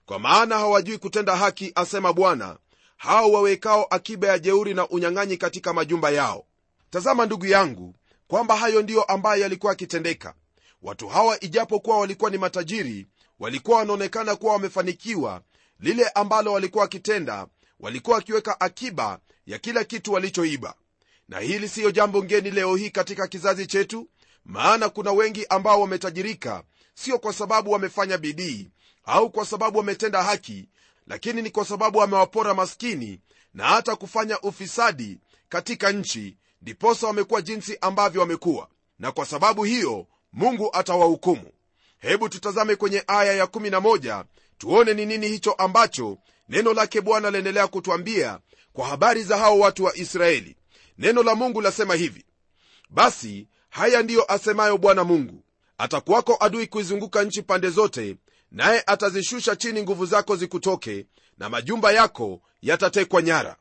Kwa 0.07 0.19
maana 0.19 0.59
hawajui 0.59 0.99
kutenda 0.99 1.37
haki 1.37 1.73
asema 1.75 2.13
bwana 2.13 2.59
hao 2.97 3.33
wawekao 3.33 3.87
akiba 3.91 4.29
ya 4.29 4.39
jeuri 4.39 4.75
na 4.75 4.89
unyang'anyi 4.89 5.37
katika 5.37 5.73
majumba 5.73 6.11
yao. 6.11 6.45
Tazama 6.91 7.27
ndugu 7.27 7.47
yangu 7.47 7.95
kwamba 8.29 8.57
hayo 8.57 8.83
ndiyo 8.83 9.03
ambayo 9.03 9.43
yalikuwa 9.43 9.73
yakitendeka. 9.73 10.35
Watu 10.83 11.09
hawa 11.09 11.41
ijapokuwa 11.45 11.99
walikuwa 11.99 12.31
ni 12.31 12.39
matajiri 12.39 13.07
walikuwa 13.41 13.79
wanaonekana 13.79 14.37
kuwa 14.37 14.53
wamefanikiwa. 14.53 15.43
Lile 15.81 16.09
ambalo 16.09 16.53
walikuwa 16.53 16.83
wakitenda 16.83 17.47
walikuwa 17.81 18.17
wakiweka 18.17 18.61
akiba 18.61 19.19
ya 19.47 19.59
kila 19.59 19.85
kitu 19.85 20.13
walichoiba. 20.13 20.75
Na 21.29 21.39
hili 21.41 21.69
siyo 21.69 21.91
jambo 21.91 22.25
ngeni 22.25 22.51
leo 22.51 22.77
hii 22.77 22.91
katika 22.91 23.27
kizazi 23.27 23.67
chetu 23.67 24.09
maana 24.45 24.89
kuna 24.89 25.13
wengi 25.13 25.47
ambao 25.47 25.81
wametajirika 25.81 26.63
sio 26.95 27.19
kwa 27.19 27.33
sababu 27.33 27.71
wamefanya 27.71 28.19
bidii 28.19 28.71
au 29.05 29.31
kwa 29.31 29.47
sababu 29.47 29.79
wametenda 29.79 30.23
haki 30.23 30.69
lakini 31.07 31.43
ni 31.43 31.51
kwa 31.51 31.65
sababu 31.65 31.99
wamewapora 31.99 32.55
maskini 32.55 33.21
na 33.55 33.65
hata 33.65 33.97
kufanya 33.97 34.41
ufisadi 34.41 35.19
katika 35.49 35.93
nchi 35.93 36.37
ndiposa 36.63 37.07
wamekuwa 37.07 37.43
jinsi 37.43 37.79
ambavyo 37.81 38.21
wamekuwa. 38.21 38.69
Na 38.99 39.13
kwa 39.13 39.27
sababu 39.27 39.65
hiyo 39.65 40.07
mungu 40.33 40.71
atawahukumu 40.77 41.51
hebu 42.01 42.29
tutazame 42.29 42.77
kwenye 42.77 43.05
aya 43.07 43.45
ya11 43.45 44.25
tuone 44.59 44.95
ni 44.95 45.07
nini 45.07 45.29
hicho 45.29 45.53
ambacho 45.53 46.19
neno 46.49 46.73
lake 46.75 47.01
bwana 47.01 47.31
laendelea 47.31 47.67
kutwambia 47.67 48.39
kwa 48.73 48.87
habari 48.89 49.23
za 49.23 49.39
hao 49.39 49.59
watu 49.59 49.85
wa 49.85 49.97
israeli. 49.97 50.57
Neno 50.99 51.23
la 51.23 51.35
mungu 51.35 51.61
lasema 51.61 51.95
hivi 51.95 52.25
basi 52.91 53.47
haya 53.71 54.03
ndiyo 54.03 54.33
asemayo 54.33 54.79
bwana 54.79 55.05
mungu. 55.05 55.45
Atakuwako 55.79 56.37
adui 56.41 56.67
kuizunguka 56.67 57.23
nchi 57.23 57.43
pande 57.43 57.71
zote 57.71 58.17
naye 58.51 58.83
atazishusha 58.87 59.57
chini 59.57 59.83
nguvu 59.83 60.07
zako 60.07 60.37
zikutoke 60.37 61.07
na 61.39 61.49
majumba 61.49 61.93
yako 61.93 62.41
yatatekwa 62.63 63.23
nyara. 63.23 63.57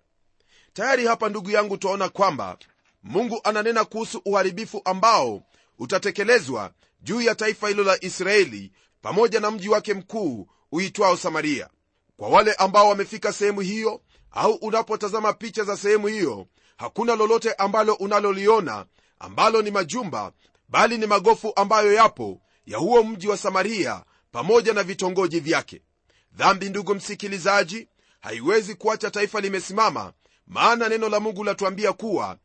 Tayari 0.73 1.05
hapa 1.05 1.29
ndugu 1.29 1.51
yangu 1.51 1.77
twaona 1.77 2.09
kwamba 2.09 2.57
mungu 3.03 3.41
ananena 3.43 3.85
kuhusu 3.85 4.21
uharibifu 4.25 4.81
ambao 4.85 5.43
utatekelezwa 5.79 6.71
juu 7.01 7.21
ya 7.21 7.35
taifa 7.35 7.67
hilo 7.67 7.83
la 7.83 8.03
israeli 8.03 8.71
pamoja 9.01 9.39
na 9.39 9.51
mji 9.51 9.69
wake 9.69 9.93
mkuu 9.93 10.47
uitwao 10.71 11.17
samaria. 11.17 11.69
Kwa 12.17 12.29
wale 12.29 12.53
ambao 12.53 12.89
wamefika 12.89 13.33
sehemu 13.33 13.59
hiyo 13.61 14.01
au 14.31 14.53
unapotazama 14.53 15.33
picha 15.33 15.63
za 15.63 15.77
sehemu 15.77 16.07
hiyo 16.07 16.47
hakuna 16.77 17.15
lolote 17.15 17.53
ambalo 17.53 17.93
unaloliona 17.93 18.85
ambalo 19.19 19.61
ni 19.61 19.71
majumba 19.71 20.31
bali 20.69 20.97
ni 20.97 21.05
magofu 21.05 21.53
ambayo 21.55 21.93
yapo 21.93 22.41
ya 22.65 22.77
huo 22.77 23.03
mji 23.03 23.27
wa 23.27 23.37
samaria 23.37 24.03
pamoja 24.31 24.73
na 24.73 24.83
vitongoji 24.83 25.39
vyake. 25.39 25.81
Dhambi 26.31 26.69
ndugu 26.69 26.95
msikilizaji 26.95 27.87
haiwezi 28.19 28.75
kuacha 28.75 29.11
taifa 29.11 29.41
limesimama 29.41 30.13
maana 30.47 30.89
neno 30.89 31.09
la 31.09 31.19
mungu 31.19 31.43
latuambia 31.43 31.93
kuwa 31.93 32.37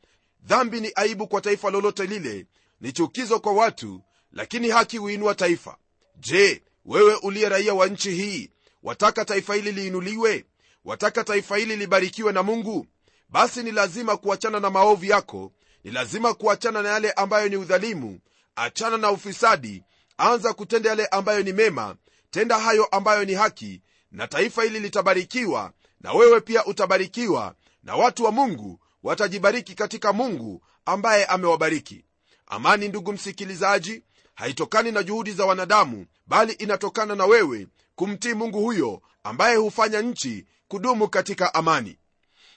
dhambi 0.43 0.81
ni 0.81 0.93
aibu 0.95 1.29
kwa 1.29 1.41
taifa 1.41 1.71
lolote 1.71 2.07
lile 2.07 2.47
ni 2.81 2.93
chukizo 2.93 3.41
kwa 3.41 3.53
watu 3.53 4.01
lakini 4.35 4.71
haki 4.71 4.99
huinua 4.99 5.35
taifa. 5.35 5.77
Je 6.17 6.63
wewe 6.85 7.15
uliye 7.15 7.49
raia 7.49 7.75
wa 7.75 7.87
nchi 7.87 8.11
hii 8.11 8.51
wataka 8.83 9.25
taifa 9.25 9.55
hili 9.55 9.73
liinuliwe? 9.73 10.45
Wataka 10.85 11.25
taifa 11.25 11.57
hili 11.57 11.77
libarikiwe 11.77 12.33
na 12.33 12.43
mungu? 12.43 12.87
Basi 13.29 13.63
ni 13.63 13.71
lazima 13.73 14.17
kuachana 14.17 14.61
na 14.61 14.71
maovu 14.71 15.05
yako. 15.05 15.53
Ni 15.85 15.91
lazima 15.91 16.35
kuachana 16.35 16.83
na 16.83 16.89
yale 16.89 17.13
ambayo 17.13 17.49
ni 17.49 17.57
udhalimu. 17.57 18.21
Achana 18.57 18.97
na 18.97 19.11
ufisadi. 19.11 19.83
Anza 20.19 20.53
kutenda 20.53 20.89
yale 20.89 21.07
ambayo 21.07 21.43
ni 21.43 21.53
mema. 21.53 21.97
Tenda 22.31 22.59
hayo 22.59 22.85
ambayo 22.85 23.25
ni 23.25 23.35
haki 23.35 23.83
na 24.13 24.27
taifa 24.29 24.63
hili 24.63 24.81
litabarikiwa 24.81 25.73
na 26.01 26.13
wewe 26.13 26.41
pia 26.41 26.65
utabarikiwa 26.65 27.55
na 27.83 27.97
watu 27.97 28.25
wa 28.25 28.33
mungu 28.33 28.81
watajibariki 29.03 29.75
katika 29.75 30.13
mungu 30.13 30.63
ambaye 30.85 31.25
amewabariki. 31.25 32.05
Amani 32.47 32.89
ndugu 32.89 33.13
msikilizaji 33.13 34.03
haitokani 34.35 34.93
na 34.93 35.03
juhudi 35.03 35.33
za 35.33 35.47
wanadamu 35.47 36.07
bali 36.27 36.53
inatokana 36.53 37.15
na 37.15 37.27
wewe 37.27 37.67
kumtii 37.95 38.35
mungu 38.35 38.61
huyo 38.61 39.03
ambaye 39.25 39.57
hufanya 39.57 40.01
nchi 40.03 40.47
kudumu 40.69 41.09
katika 41.09 41.55
amani. 41.55 41.99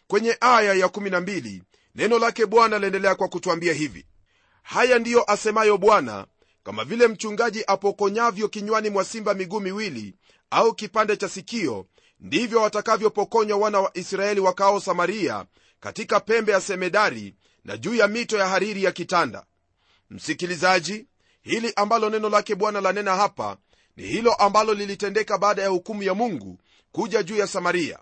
Kwenye 0.07 0.37
aya 0.41 0.73
ya 0.73 0.87
12 0.87 1.61
neno 1.95 2.19
lake 2.19 2.45
bwana 2.45 2.79
laendelea 2.79 3.15
kwa 3.15 3.27
kutwambia 3.27 3.73
hivi. 3.73 4.05
Haya 4.63 4.99
ndiyo 4.99 5.31
asemayo 5.31 5.77
bwana 5.77 6.25
kama 6.63 6.83
vile 6.83 7.07
mchungaji 7.07 7.63
apokonyavyo 7.67 8.47
kinywani 8.49 8.89
mwa 8.89 9.05
simba 9.05 9.33
miguu 9.33 9.59
miwili 9.59 10.15
au 10.49 10.73
kipande 10.73 11.17
cha 11.17 11.29
sikio 11.29 11.85
ndivyo 12.19 12.61
watakavyopokonywa 12.61 13.57
wana 13.57 13.79
wa 13.79 13.97
israeli 13.97 14.39
wakao 14.39 14.79
samaria 14.79 15.45
katika 15.79 16.19
pembe 16.19 16.51
ya 16.51 16.61
semedari 16.61 17.35
na 17.63 17.77
juu 17.77 17.95
ya 17.95 18.07
mito 18.07 18.37
ya 18.37 18.47
hariri 18.47 18.83
ya 18.83 18.91
kitanda. 18.91 19.45
Msikilizaji 20.09 21.07
hili 21.47 21.73
ambalo 21.75 22.09
neno 22.09 22.29
lake 22.29 22.55
bwana 22.55 22.81
lanena 22.81 23.15
hapa 23.15 23.57
ni 23.97 24.03
hilo 24.07 24.33
ambalo 24.33 24.73
lilitendeka 24.73 25.37
baada 25.37 25.61
ya 25.61 25.67
hukumu 25.67 26.03
ya 26.03 26.13
mungu 26.13 26.57
kuja 26.91 27.23
juu 27.23 27.37
ya 27.37 27.47
samaria. 27.47 27.99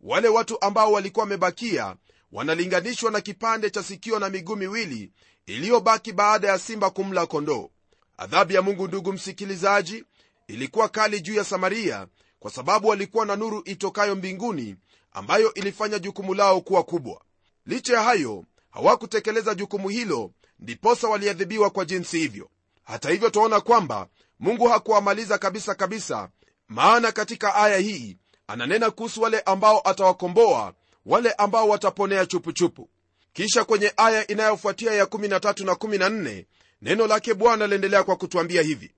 Wale 0.00 0.28
watu 0.28 0.60
ambao 0.60 0.92
walikuwa 0.92 1.22
wamebakia 1.22 1.96
wanalinganishwa 2.32 3.10
na 3.10 3.20
kipande 3.20 3.70
cha 3.70 3.82
sikio 3.82 4.18
na 4.18 4.30
miguu 4.30 4.56
miwili 4.56 5.10
iliyobaki 5.46 6.12
baada 6.12 6.48
ya 6.48 6.58
simba 6.58 6.90
kumla 6.90 7.26
kondoo. 7.26 7.70
Adhabu 8.16 8.52
ya 8.52 8.62
mungu 8.62 8.88
ndugu 8.88 9.12
msikilizaji 9.12 10.04
ilikuwa 10.48 10.88
kali 10.88 11.20
juu 11.20 11.34
ya 11.34 11.44
samaria 11.44 12.06
kwa 12.40 12.50
sababu 12.50 12.88
walikuwa 12.88 13.26
na 13.26 13.36
nuru 13.36 13.62
itokayo 13.64 14.14
mbinguni 14.16 14.76
ambayo 15.12 15.54
ilifanya 15.54 15.98
jukumu 15.98 16.34
lao 16.34 16.60
kuwa 16.60 16.82
kubwa. 16.82 17.20
Licha 17.66 17.94
ya 17.94 18.02
hayo 18.02 18.44
hawakutekeleza 18.70 19.54
jukumu 19.54 19.88
hilo 19.88 20.30
ndiposa 20.58 21.08
waliadhibiwa 21.08 21.70
kwa 21.70 21.84
jinsi 21.84 22.18
hivyo 22.18 22.50
hata 22.84 23.10
hivyo 23.10 23.30
twaona 23.30 23.60
kwamba 23.60 24.08
mungu 24.40 24.68
hakuwamaliza 24.68 25.38
kabisa 25.38 25.74
kabisa 25.74 26.28
maana 26.68 27.12
katika 27.12 27.54
aya 27.54 27.78
hii 27.78 28.16
ananena 28.46 28.90
kuhusu 28.90 29.22
wale 29.22 29.40
ambao 29.40 29.80
atawakomboa 29.88 30.74
wale 31.06 31.32
ambao 31.32 31.68
wataponea 31.68 32.26
chupuchupu. 32.26 32.88
Kisha 33.32 33.64
kwenye 33.64 33.92
aya 33.96 34.26
inayofuatia 34.26 34.92
ya 34.94 35.04
13 35.04 35.64
na 35.66 35.72
14 35.72 36.44
neno 36.82 37.06
lake 37.06 37.34
bwana 37.34 37.66
liendelea 37.66 38.04
kwa 38.04 38.16
kutwambia 38.16 38.62
hivi. 38.62 38.92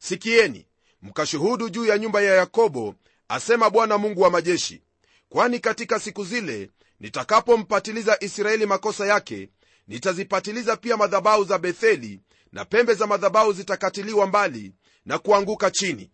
Sikieni 0.00 0.66
mkashuhudu 1.02 1.68
juu 1.68 1.84
ya 1.84 1.98
nyumba 1.98 2.20
ya 2.22 2.34
yakobo 2.34 2.94
asema 3.28 3.70
bwana 3.70 3.98
mungu 3.98 4.20
wa 4.20 4.30
majeshi 4.30 4.82
kwani 5.28 5.58
katika 5.58 6.00
siku 6.00 6.24
zile 6.24 6.70
nitakapompatiliza 7.00 8.16
israeli 8.20 8.66
makosa 8.66 9.06
yake 9.06 9.48
nitazipatiliza 9.88 10.76
pia 10.76 10.96
madhabahu 10.96 11.44
za 11.44 11.58
betheli 11.58 12.20
na 12.54 12.64
pembe 12.64 12.94
za 12.94 13.06
madhabahu 13.06 13.52
zitakatiliwa 13.52 14.26
mbali 14.26 14.72
na 15.06 15.18
kuanguka 15.18 15.70
chini. 15.70 16.10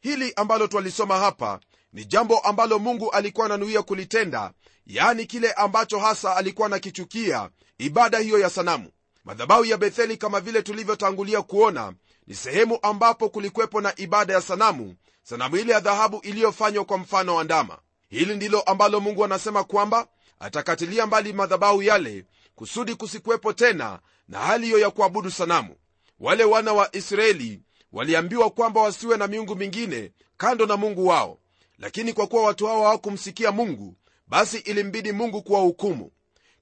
Hili 0.00 0.32
ambalo 0.36 0.66
twalisoma 0.66 1.18
hapa 1.18 1.60
ni 1.92 2.04
jambo 2.04 2.38
ambalo 2.38 2.78
mungu 2.78 3.10
alikuwa 3.10 3.46
ananuia 3.46 3.82
kulitenda 3.82 4.52
yaani 4.86 5.26
kile 5.26 5.52
ambacho 5.52 5.98
hasa 5.98 6.36
alikuwa 6.36 6.66
anakichukia 6.66 7.50
ibada 7.78 8.18
hiyo 8.18 8.38
ya 8.38 8.50
sanamu. 8.50 8.90
Madhabahu 9.24 9.64
ya 9.64 9.76
betheli 9.76 10.16
kama 10.16 10.40
vile 10.40 10.62
tulivyotangulia 10.62 11.42
kuona 11.42 11.92
ni 12.26 12.34
sehemu 12.34 12.78
ambapo 12.82 13.28
kulikuwepo 13.28 13.80
na 13.80 13.92
ibada 13.96 14.32
ya 14.34 14.40
sanamu 14.40 14.94
sanamu 15.22 15.56
ile 15.56 15.72
ya 15.72 15.80
dhahabu 15.80 16.18
iliyofanywa 16.22 16.84
kwa 16.84 16.98
mfano 16.98 17.34
wa 17.34 17.44
ndama. 17.44 17.78
Hili 18.08 18.36
ndilo 18.36 18.60
ambalo 18.60 19.00
mungu 19.00 19.24
anasema 19.24 19.64
kwamba 19.64 20.06
atakatilia 20.40 21.06
mbali 21.06 21.32
madhabahu 21.32 21.82
yale 21.82 22.24
kusudi 22.54 22.94
kusikuwepo 22.94 23.52
tena 23.52 23.98
na 24.28 24.38
hali 24.38 24.66
hiyo 24.66 24.78
ya 24.78 24.90
kuabudu 24.90 25.30
sanamu. 25.30 25.76
Wale 26.20 26.44
wana 26.44 26.72
wa 26.72 26.96
israeli 26.96 27.60
waliambiwa 27.92 28.50
kwamba 28.50 28.80
wasiwe 28.80 29.16
na 29.16 29.26
miungu 29.26 29.56
mingine 29.56 30.12
kando 30.36 30.66
na 30.66 30.76
mungu 30.76 31.06
wao. 31.06 31.38
Lakini 31.78 32.12
kwa 32.12 32.26
kuwa 32.26 32.42
watu 32.42 32.66
hao 32.66 32.82
hawakumsikia 32.82 33.52
mungu 33.52 33.96
basi 34.26 34.58
ilimbidi 34.58 35.12
mungu 35.12 35.42
kuwahukumu. 35.42 36.10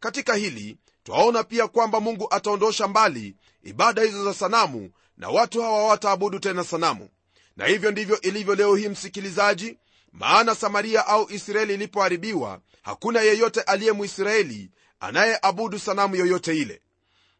Katika 0.00 0.34
hili 0.34 0.76
twaona 1.04 1.44
pia 1.44 1.68
kwamba 1.68 2.00
mungu 2.00 2.26
ataondosha 2.30 2.88
mbali 2.88 3.36
ibada 3.62 4.02
hizo 4.02 4.24
za 4.24 4.34
sanamu 4.34 4.90
na 5.16 5.28
watu 5.28 5.62
hawa 5.62 5.76
hawataabudu 5.78 6.38
tena 6.38 6.64
sanamu. 6.64 7.08
Na 7.56 7.66
hivyo 7.66 7.90
ndivyo 7.90 8.20
ilivyo 8.20 8.54
leo 8.54 8.74
hii 8.76 8.88
msikilizaji. 8.88 9.78
Maana 10.12 10.54
samaria 10.54 11.06
au 11.06 11.30
israeli 11.30 11.74
ilipoharibiwa 11.74 12.60
hakuna 12.82 13.20
yeyote 13.20 13.60
aliye 13.60 13.92
mwisraeli 13.92 14.70
anayeabudu 15.00 15.78
sanamu 15.78 16.16
yoyote 16.16 16.56
ile 16.58 16.80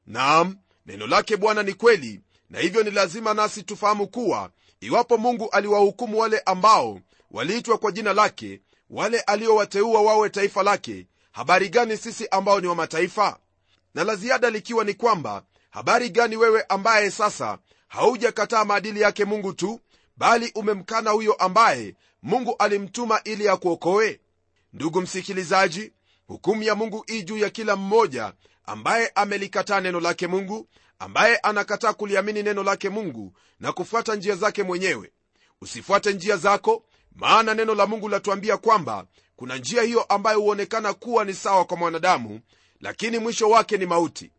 naam 0.07 0.57
neno 0.87 1.07
lake 1.07 1.37
bwana 1.37 1.63
ni 1.63 1.75
kweli 1.75 2.21
na 2.51 2.59
hivyo 2.59 2.83
ni 2.83 2.91
lazima 2.91 3.35
nasi 3.35 3.63
tufahamu 3.63 4.09
kuwa 4.09 4.51
iwapo 4.81 5.19
mungu 5.19 5.49
aliwahukumu 5.51 6.19
wale 6.19 6.39
ambao 6.39 7.01
waliitwa 7.31 7.79
kwa 7.79 7.93
jina 7.93 8.13
lake 8.13 8.61
wale 8.91 9.21
aliowateua 9.21 10.03
wawe 10.03 10.31
taifa 10.31 10.63
lake 10.63 11.07
habari 11.33 11.69
gani 11.69 11.97
sisi 11.97 12.29
ambao 12.31 12.61
ni 12.61 12.67
wa 12.67 12.75
mataifa? 12.75 13.39
Na 13.95 14.05
la 14.05 14.17
ziada 14.17 14.51
likiwa 14.51 14.85
ni 14.85 14.95
kwamba 14.95 15.43
habari 15.71 16.09
gani 16.11 16.37
wewe 16.37 16.63
ambaye 16.69 17.11
sasa 17.11 17.59
haujakataa 17.89 18.65
maadili 18.65 19.01
yake 19.01 19.25
mungu 19.25 19.53
tu 19.53 19.81
bali 20.17 20.53
umemkana 20.55 21.11
huyo 21.11 21.33
ambaye 21.33 21.95
mungu 22.23 22.57
alimtuma 22.59 23.21
ili 23.25 23.49
akuokoe? 23.49 24.21
Ndugu 24.73 25.01
msikilizaji 25.01 25.93
hukumu 26.27 26.63
ya 26.63 26.75
mungu 26.75 27.05
ii 27.11 27.23
juu 27.23 27.39
ya 27.39 27.51
kila 27.51 27.77
mmoja 27.77 28.33
ambaye 28.65 29.09
amelikataa 29.15 29.81
neno 29.81 30.01
lake 30.01 30.27
mungu 30.27 30.69
ambaye 30.99 31.37
anakataa 31.37 31.93
kuliamini 31.93 32.43
neno 32.43 32.63
lake 32.63 32.89
mungu 32.89 33.33
na 33.61 33.73
kufuata 33.73 34.15
njia 34.15 34.35
zake 34.37 34.63
mwenyewe. 34.63 35.13
Usifuate 35.61 36.13
njia 36.13 36.37
zako 36.37 36.85
maana 37.15 37.55
neno 37.55 37.75
la 37.75 37.87
mungu 37.87 38.09
latuambia 38.09 38.57
kwamba 38.57 39.07
kuna 39.37 39.57
njia 39.57 39.83
hiyo 39.83 40.03
ambayo 40.03 40.41
huonekana 40.41 40.93
kuwa 40.95 41.25
ni 41.25 41.35
sawa 41.35 41.65
kwa 41.65 41.77
mwanadamu 41.77 42.41
lakini 42.81 43.19
mwisho 43.19 43.51
wake 43.51 43.77
ni 43.79 43.87
mauti. 43.87 44.31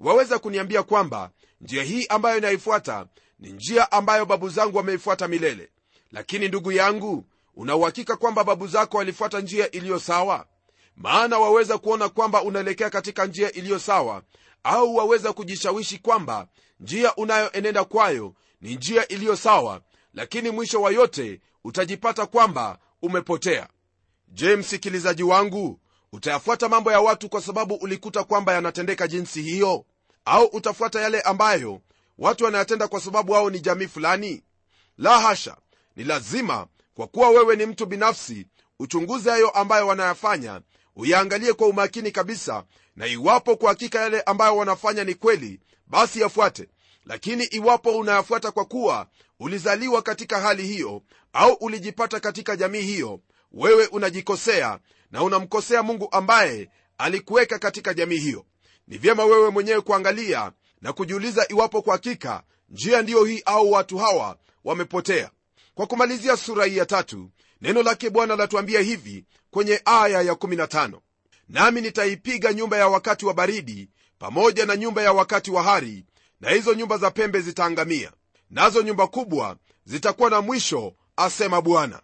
Waweza 0.00 0.38
kuniambia 0.38 0.82
kwamba 0.82 1.30
njia 1.60 1.82
hii 1.82 2.06
ambayo 2.06 2.38
inaifuata 2.38 3.06
ni 3.38 3.52
njia 3.52 3.92
ambayo 3.92 4.26
babu 4.26 4.48
zangu 4.48 4.76
wameifuata 4.76 5.28
milele. 5.28 5.70
Lakini 6.12 6.48
ndugu 6.48 6.72
yangu 6.72 7.24
unauhakika 7.56 8.16
kwamba 8.16 8.44
babu 8.44 8.66
zako 8.66 8.96
walifuata 8.96 9.40
njia 9.40 9.70
iliyo 9.70 9.98
sawa 9.98 10.46
maana 11.00 11.38
waweza 11.38 11.78
kuona 11.78 12.08
kwamba 12.08 12.42
unaelekea 12.42 12.90
katika 12.90 13.26
njia 13.26 13.52
iliyo 13.52 13.78
sawa 13.78 14.22
au 14.64 14.96
waweza 14.96 15.32
kujishawishi 15.32 15.98
kwamba 15.98 16.46
njia 16.80 17.14
unayoenenda 17.16 17.84
kwayo 17.84 18.34
ni 18.60 18.74
njia 18.76 19.08
iliyo 19.08 19.36
sawa 19.36 19.80
lakini 20.14 20.50
mwisho 20.50 20.82
wa 20.82 20.90
yote 20.90 21.40
utajipata 21.64 22.26
kwamba 22.26 22.78
umepotea. 23.02 23.68
Je 24.28 24.56
msikilizaji 24.56 25.22
wangu 25.22 25.80
utayafuata 26.12 26.68
mambo 26.68 26.92
ya 26.92 27.00
watu 27.00 27.28
kwa 27.28 27.40
sababu 27.42 27.74
ulikuta 27.74 28.24
kwamba 28.24 28.52
yanatendeka 28.52 29.08
jinsi 29.08 29.42
hiyo? 29.42 29.84
Au 30.24 30.44
utafuata 30.46 31.00
yale 31.00 31.20
ambayo 31.20 31.80
watu 32.18 32.44
wanayatenda 32.44 32.88
kwa 32.88 33.00
sababu 33.00 33.32
wao 33.32 33.50
ni 33.50 33.60
jamii 33.60 33.86
fulani? 33.86 34.42
La 34.98 35.20
hasha! 35.20 35.56
Ni 35.96 36.04
lazima 36.04 36.66
kwa 36.94 37.06
kuwa 37.06 37.28
wewe 37.30 37.56
ni 37.56 37.66
mtu 37.66 37.86
binafsi 37.86 38.46
uchunguze 38.78 39.30
hayo 39.30 39.50
ambayo 39.50 39.86
wanayafanya 39.86 40.60
uyaangalie 40.96 41.52
kwa 41.52 41.66
umakini 41.68 42.10
kabisa 42.10 42.64
na 42.96 43.06
iwapo 43.06 43.56
kwa 43.56 43.68
hakika 43.68 44.00
yale 44.00 44.20
ambayo 44.20 44.56
wanafanya 44.56 45.04
ni 45.04 45.14
kweli 45.14 45.60
basi 45.86 46.20
yafuate. 46.20 46.68
Lakini 47.04 47.44
iwapo 47.44 47.90
unayafuata 47.98 48.50
kwa 48.50 48.64
kuwa 48.64 49.06
ulizaliwa 49.40 50.02
katika 50.02 50.40
hali 50.40 50.66
hiyo 50.66 51.02
au 51.32 51.52
ulijipata 51.52 52.20
katika 52.20 52.56
jamii 52.56 52.80
hiyo 52.80 53.20
wewe 53.52 53.86
unajikosea 53.86 54.78
na 55.10 55.22
unamkosea 55.22 55.82
mungu 55.82 56.08
ambaye 56.12 56.70
alikuweka 56.98 57.58
katika 57.58 57.94
jamii 57.94 58.16
hiyo. 58.18 58.44
Ni 58.88 58.98
vyema 58.98 59.24
wewe 59.24 59.50
mwenyewe 59.50 59.80
kuangalia 59.80 60.52
na 60.80 60.92
kujiuliza 60.92 61.46
iwapo 61.48 61.82
kwa 61.82 61.92
hakika 61.92 62.42
njia 62.68 63.02
ndiyo 63.02 63.24
hii 63.24 63.42
au 63.44 63.72
watu 63.72 63.98
hawa 63.98 64.36
wamepotea. 64.64 65.30
Kwa 65.74 65.86
kumalizia 65.86 66.36
sura 66.36 66.64
hii 66.64 66.76
ya 66.76 66.86
tatu 66.86 67.30
neno 67.62 67.82
lake 67.82 68.10
bwana 68.10 68.36
latuambia 68.36 68.80
hivi 68.80 69.24
kwenye 69.50 69.82
aya 69.84 70.22
ya 70.22 70.32
15 70.32 70.92
nami 71.48 71.80
nitaipiga 71.80 72.52
nyumba 72.52 72.76
ya 72.76 72.88
wakati 72.88 73.26
wa 73.26 73.34
baridi 73.34 73.88
pamoja 74.18 74.66
na 74.66 74.76
nyumba 74.76 75.02
ya 75.02 75.12
wakati 75.12 75.50
wa 75.50 75.62
hari 75.62 76.04
na 76.40 76.50
hizo 76.50 76.74
nyumba 76.74 76.96
za 76.98 77.10
pembe 77.10 77.40
zitaangamia 77.40 78.12
nazo 78.50 78.82
nyumba 78.82 79.06
kubwa 79.06 79.56
zitakuwa 79.84 80.30
na 80.30 80.40
mwisho 80.40 80.94
asema 81.16 81.60
bwana. 81.62 82.00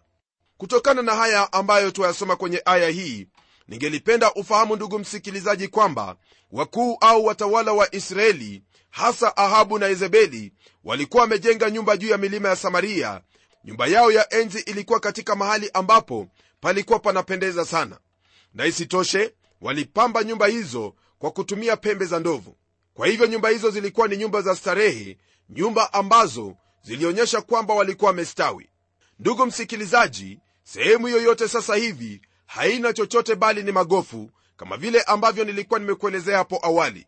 Kutokana 0.57 1.01
na 1.01 1.15
haya 1.15 1.53
ambayo 1.53 1.91
twayasoma 1.91 2.35
kwenye 2.35 2.61
aya 2.65 2.89
hii 2.89 3.27
ningelipenda 3.67 4.33
ufahamu 4.33 4.75
ndugu 4.75 4.99
msikilizaji 4.99 5.67
kwamba 5.67 6.15
wakuu 6.51 6.97
au 7.01 7.25
watawala 7.25 7.73
wa 7.73 7.95
israeli 7.95 8.63
hasa 8.89 9.37
ahabu 9.37 9.79
na 9.79 9.87
yezebeli 9.87 10.53
walikuwa 10.83 11.21
wamejenga 11.23 11.69
nyumba 11.69 11.97
juu 11.97 12.07
ya 12.07 12.17
milima 12.17 12.49
ya 12.49 12.55
samaria 12.55 13.21
nyumba 13.67 13.87
yao 13.87 14.11
ya 14.11 14.33
enzi 14.33 14.59
ilikuwa 14.59 14.99
katika 14.99 15.35
mahali 15.35 15.69
ambapo 15.73 16.27
palikuwa 16.61 16.99
panapendeza 16.99 17.65
sana. 17.65 17.99
Na 18.53 18.65
isitoshe 18.65 19.33
walipamba 19.61 20.23
nyumba 20.23 20.47
hizo 20.47 20.95
kwa 21.19 21.31
kutumia 21.31 21.77
pembe 21.77 22.05
za 22.05 22.19
ndovu. 22.19 22.55
Kwa 22.93 23.07
hivyo 23.07 23.27
nyumba 23.27 23.49
hizo 23.49 23.69
zilikuwa 23.69 24.07
ni 24.07 24.17
nyumba 24.17 24.41
za 24.41 24.55
starehe 24.55 25.17
nyumba 25.49 25.93
ambazo 25.93 26.55
zilionyesha 26.83 27.41
kwamba 27.41 27.73
walikuwa 27.73 28.11
wamestawi. 28.11 28.69
Ndugu 29.19 29.45
msikilizaji 29.45 30.39
sehemu 30.63 31.07
yoyote 31.07 31.47
sasa 31.47 31.75
hivi 31.75 32.21
haina 32.45 32.93
chochote 32.93 33.35
bali 33.35 33.63
ni 33.63 33.71
magofu 33.71 34.31
kama 34.57 34.77
vile 34.77 35.01
ambavyo 35.01 35.43
nilikuwa 35.43 35.79
nimekuelezea 35.79 36.37
hapo 36.37 36.59
awali. 36.63 37.07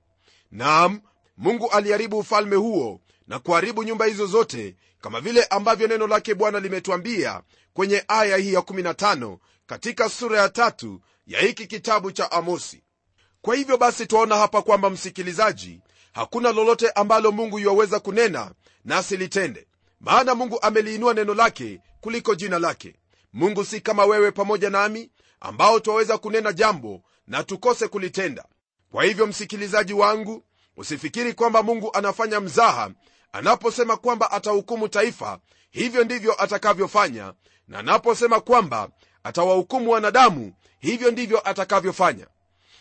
Naam 0.51 1.01
mungu 1.37 1.69
aliharibu 1.71 2.17
ufalme 2.17 2.55
huo 2.55 3.01
na 3.27 3.39
kuharibu 3.39 3.83
nyumba 3.83 4.05
hizo 4.05 4.25
zote 4.25 4.75
kama 5.01 5.21
vile 5.21 5.43
ambavyo 5.43 5.87
neno 5.87 6.07
lake 6.07 6.35
bwana 6.35 6.59
limetwambia 6.59 7.41
kwenye 7.73 8.03
aya 8.07 8.37
hii 8.37 8.53
ya 8.53 8.59
15 8.59 9.37
katika 9.65 10.09
sura 10.09 10.41
ya 10.41 10.49
tatu 10.49 11.01
ya 11.27 11.39
hiki 11.41 11.67
kitabu 11.67 12.11
cha 12.11 12.31
amosi. 12.31 12.83
Kwa 13.41 13.55
hivyo 13.55 13.77
basi 13.77 14.05
twaona 14.05 14.35
hapa 14.37 14.61
kwamba 14.61 14.89
msikilizaji 14.89 15.81
hakuna 16.13 16.51
lolote 16.51 16.89
ambalo 16.89 17.31
mungu 17.31 17.59
yuwaweza 17.59 17.99
kunena 17.99 18.51
nasi 18.85 19.17
litende. 19.17 19.67
Maana 19.99 20.35
mungu 20.35 20.59
ameliinua 20.61 21.13
neno 21.13 21.33
lake 21.33 21.79
kuliko 22.01 22.35
jina 22.35 22.59
lake. 22.59 22.95
Mungu 23.33 23.65
si 23.65 23.81
kama 23.81 24.05
wewe 24.05 24.31
pamoja 24.31 24.69
nami 24.69 25.11
ambao 25.39 25.79
twaweza 25.79 26.17
kunena 26.17 26.53
jambo 26.53 27.01
na 27.27 27.43
tukose 27.43 27.87
kulitenda. 27.87 28.45
Kwa 28.91 29.03
hivyo 29.03 29.27
msikilizaji 29.27 29.93
wangu 29.93 30.43
usifikiri 30.77 31.33
kwamba 31.33 31.63
mungu 31.63 31.89
anafanya 31.93 32.39
mzaha 32.39 32.91
anaposema 33.31 33.97
kwamba 33.97 34.31
atahukumu 34.31 34.87
taifa 34.87 35.39
hivyo 35.71 36.03
ndivyo 36.03 36.43
atakavyofanya. 36.43 37.33
Na 37.67 37.79
anaposema 37.79 38.39
kwamba 38.39 38.89
atawahukumu 39.23 39.91
wanadamu 39.91 40.53
hivyo 40.79 41.11
ndivyo 41.11 41.49
atakavyofanya. 41.49 42.27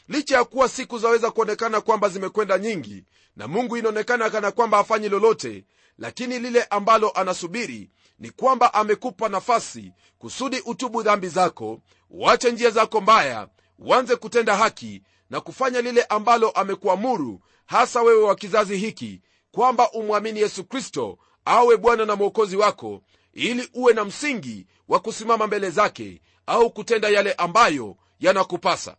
Licha 0.09 0.37
ya 0.37 0.45
kuwa 0.45 0.69
siku 0.69 0.99
zaweza 0.99 1.31
kuonekana 1.31 1.81
kwamba 1.81 2.09
zimekwenda 2.09 2.59
nyingi 2.59 3.05
na 3.37 3.49
mungu 3.49 3.77
inaonekana 3.77 4.31
kana 4.31 4.51
kwamba 4.53 4.77
hafanyi 4.77 5.09
lolote 5.09 5.65
lakini 5.99 6.39
lile 6.39 6.63
ambalo 6.63 7.11
anasubiri 7.11 7.91
ni 8.19 8.31
kwamba 8.31 8.75
amekupa 8.75 9.29
nafasi 9.29 9.93
kusudi 10.19 10.61
utubu 10.61 11.03
dhambi 11.03 11.29
zako 11.29 11.81
uache 12.11 12.53
njia 12.53 12.71
zako 12.71 13.01
mbaya 13.01 13.49
uanze 13.79 14.17
kutenda 14.17 14.57
haki 14.57 15.03
na 15.31 15.41
kufanya 15.41 15.81
lile 15.81 16.03
ambalo 16.03 16.51
amekuamuru 16.51 17.41
hasa 17.67 18.03
wewe 18.03 18.23
wa 18.23 18.35
kizazi 18.35 18.77
hiki 18.77 19.21
kwamba 19.59 19.91
umwamini 19.91 20.41
yesu 20.41 20.65
kristo 20.65 21.19
awe 21.45 21.77
bwana 21.77 22.05
na 22.05 22.17
mwokozi 22.17 22.57
wako 22.57 23.03
ili 23.33 23.71
uwe 23.75 23.93
na 23.93 24.05
msingi 24.05 24.67
wa 24.89 25.01
kusimama 25.01 25.47
mbele 25.47 25.71
zake 25.71 26.21
au 26.47 26.71
kutenda 26.71 27.09
yale 27.09 27.33
ambayo 27.33 27.97
yanakupasa. 28.21 28.97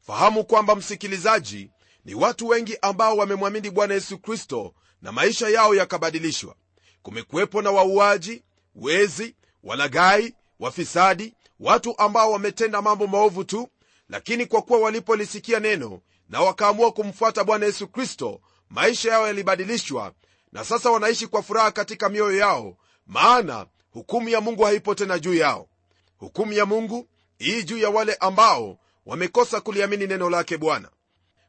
Fahamu 0.00 0.44
kwamba 0.44 0.74
msikilizaji 0.76 1.70
ni 2.04 2.14
watu 2.14 2.48
wengi 2.48 2.78
ambao 2.82 3.16
wamemwamini 3.16 3.70
bwana 3.70 3.94
yesu 3.94 4.18
kristo 4.18 4.74
na 5.02 5.12
maisha 5.12 5.48
yao 5.48 5.74
yakabadilishwa. 5.74 6.54
Kumekuwepo 7.02 7.62
na 7.62 7.70
wauaji 7.70 8.42
wezi 8.74 9.34
walagai 9.64 10.34
wafisadi 10.60 11.34
watu 11.60 11.98
ambao 11.98 12.32
wametenda 12.32 12.82
mambo 12.82 13.06
maovu 13.06 13.44
tu 13.44 13.68
lakini 14.08 14.46
kwa 14.46 14.62
kuwa 14.62 14.78
walipolisikia 14.78 15.60
neno 15.60 16.00
na 16.28 16.40
wakaamua 16.40 16.92
kumfuata 16.92 17.44
bwana 17.44 17.66
yesu 17.66 17.88
kristo 17.88 18.40
maisha 18.70 19.10
yao 19.10 19.26
yalibadilishwa 19.26 20.12
na 20.52 20.64
sasa 20.64 20.90
wanaishi 20.90 21.26
kwa 21.26 21.42
furaha 21.42 21.70
katika 21.70 22.08
mioyo 22.08 22.38
yao 22.38 22.76
maana 23.06 23.66
hukumu 23.90 24.28
ya 24.28 24.40
mungu 24.40 24.62
haipo 24.62 24.94
tena 24.94 25.18
juu 25.18 25.34
yao. 25.34 25.68
Hukumu 26.16 26.52
ya 26.52 26.66
mungu 26.66 27.08
hii 27.38 27.62
juu 27.62 27.78
ya 27.78 27.90
wale 27.90 28.14
ambao 28.14 28.78
wamekosa 29.06 29.60
kuliamini 29.60 30.06
neno 30.06 30.30
lake 30.30 30.56
bwana. 30.58 30.90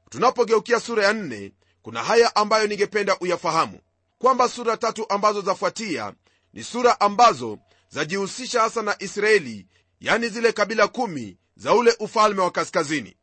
Tunapogeukia 0.09 0.79
sura 0.79 1.05
ya 1.05 1.13
nne 1.13 1.51
kuna 1.81 2.03
haya 2.03 2.35
ambayo 2.35 2.67
ningependa 2.67 3.17
uyafahamu 3.19 3.79
kwamba 4.17 4.49
sura 4.49 4.77
tatu 4.77 5.05
ambazo 5.09 5.41
zafuatia 5.41 6.13
ni 6.53 6.63
sura 6.63 6.99
ambazo 7.01 7.57
zajihusisha 7.89 8.61
hasa 8.61 8.81
na 8.81 8.95
israeli 8.99 9.67
yani 9.99 10.29
zile 10.29 10.51
kabila 10.51 10.87
kumi 10.87 11.37
za 11.55 11.73
ule 11.73 11.95
ufalme 11.99 12.41
wa 12.41 12.51
kaskazini. 12.51 13.15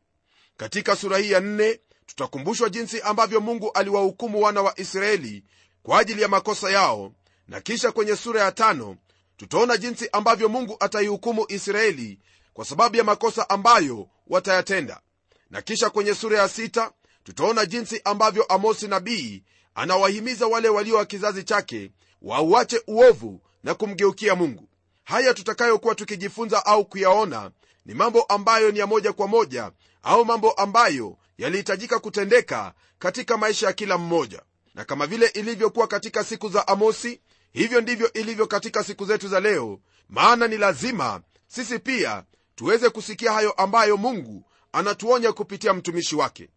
Katika 0.57 0.95
sura 0.95 1.17
hii 1.17 1.31
ya 1.31 1.39
nne 1.39 1.79
tutakumbushwa 2.09 2.69
jinsi 2.69 3.01
ambavyo 3.01 3.41
mungu 3.41 3.71
aliwahukumu 3.71 4.41
wana 4.41 4.61
wa 4.61 4.79
israeli 4.79 5.43
kwa 5.83 5.99
ajili 5.99 6.21
ya 6.21 6.27
makosa 6.27 6.71
yao 6.71 7.11
na 7.47 7.61
kisha 7.61 7.91
kwenye 7.91 8.15
sura 8.15 8.41
ya 8.41 8.51
tano 8.51 8.97
tutaona 9.37 9.77
jinsi 9.77 10.09
ambavyo 10.11 10.49
mungu 10.49 10.77
ataihukumu 10.79 11.45
israeli 11.47 12.19
kwa 12.53 12.65
sababu 12.65 12.95
ya 12.95 13.03
makosa 13.03 13.49
ambayo 13.49 14.07
watayatenda. 14.27 15.01
Na 15.49 15.61
kisha 15.61 15.89
kwenye 15.89 16.15
sura 16.15 16.39
ya 16.39 16.49
sita 16.49 16.91
tutaona 17.23 17.65
jinsi 17.65 18.01
ambavyo 18.03 18.43
amosi 18.43 18.87
nabii 18.87 19.43
anawahimiza 19.75 20.47
wale 20.47 20.69
walio 20.69 20.95
wa 20.95 21.05
kizazi 21.05 21.43
chake 21.43 21.91
wauache 22.21 22.81
uovu 22.87 23.41
na 23.63 23.73
kumgeukia 23.75 24.35
mungu. 24.35 24.69
Haya 25.03 25.33
tutakayokuwa 25.33 25.95
tukijifunza 25.95 26.65
au 26.65 26.85
kuyaona 26.85 27.51
ni 27.85 27.93
mambo 27.93 28.21
ambayo 28.21 28.71
ni 28.71 28.79
ya 28.79 28.87
moja 28.87 29.13
kwa 29.13 29.27
moja 29.27 29.71
au 30.03 30.25
mambo 30.25 30.51
ambayo 30.51 31.17
yalihitajika 31.39 31.99
kutendeka 31.99 32.73
katika 32.99 33.37
maisha 33.37 33.67
ya 33.67 33.73
kila 33.73 33.97
mmoja. 33.97 34.41
Na 34.75 34.85
kama 34.85 35.07
vile 35.07 35.27
ilivyokuwa 35.27 35.87
katika 35.87 36.23
siku 36.23 36.49
za 36.49 36.67
amosi 36.67 37.21
hivyo 37.51 37.81
ndivyo 37.81 38.13
ilivyo 38.13 38.47
katika 38.47 38.83
siku 38.83 39.05
zetu 39.05 39.27
za 39.27 39.39
leo. 39.39 39.79
Maana 40.09 40.47
ni 40.47 40.57
lazima 40.57 41.21
sisi 41.47 41.79
pia 41.79 42.23
tuweze 42.55 42.89
kusikia 42.89 43.31
hayo 43.33 43.51
ambayo 43.51 43.97
mungu 43.97 44.45
anatuonya 44.71 45.31
kupitia 45.33 45.73
mtumishi 45.73 46.15
wake. 46.15 46.49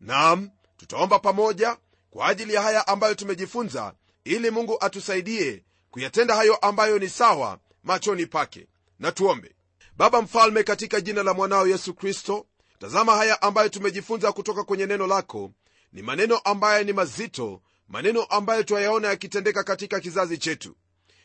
Nam 0.00 0.50
tutaomba 0.76 1.18
pamoja 1.18 1.76
kwa 2.10 2.28
ajili 2.28 2.54
ya 2.54 2.62
haya 2.62 2.86
ambayo 2.86 3.14
tumejifunza 3.14 3.94
ili 4.24 4.50
mungu 4.50 4.76
atusaidie 4.80 5.64
kuyatenda 5.90 6.34
hayo 6.34 6.56
ambayo 6.56 6.98
ni 6.98 7.08
sawa 7.08 7.58
machoni 7.82 8.26
pake. 8.26 8.66
Na 8.98 9.12
tuombe. 9.12 9.54
Baba 9.96 10.22
mfalme 10.22 10.62
katika 10.62 11.00
jina 11.00 11.22
la 11.22 11.34
mwanao 11.34 11.66
yesu 11.66 11.94
kristo 11.94 12.46
tazama 12.80 13.16
haya 13.16 13.42
ambayo 13.42 13.68
tumejifunza 13.68 14.32
kutoka 14.32 14.64
kwenye 14.64 14.86
neno 14.86 15.06
lako. 15.06 15.50
Ni 15.92 16.02
maneno 16.02 16.38
ambayo 16.38 16.84
ni 16.84 16.92
mazito 16.92 17.62
maneno 17.88 18.22
ambayo 18.22 18.62
twayaona 18.62 19.08
yakitendeka 19.08 19.64
katika 19.64 20.00
kizazi 20.00 20.38
chetu. 20.38 20.76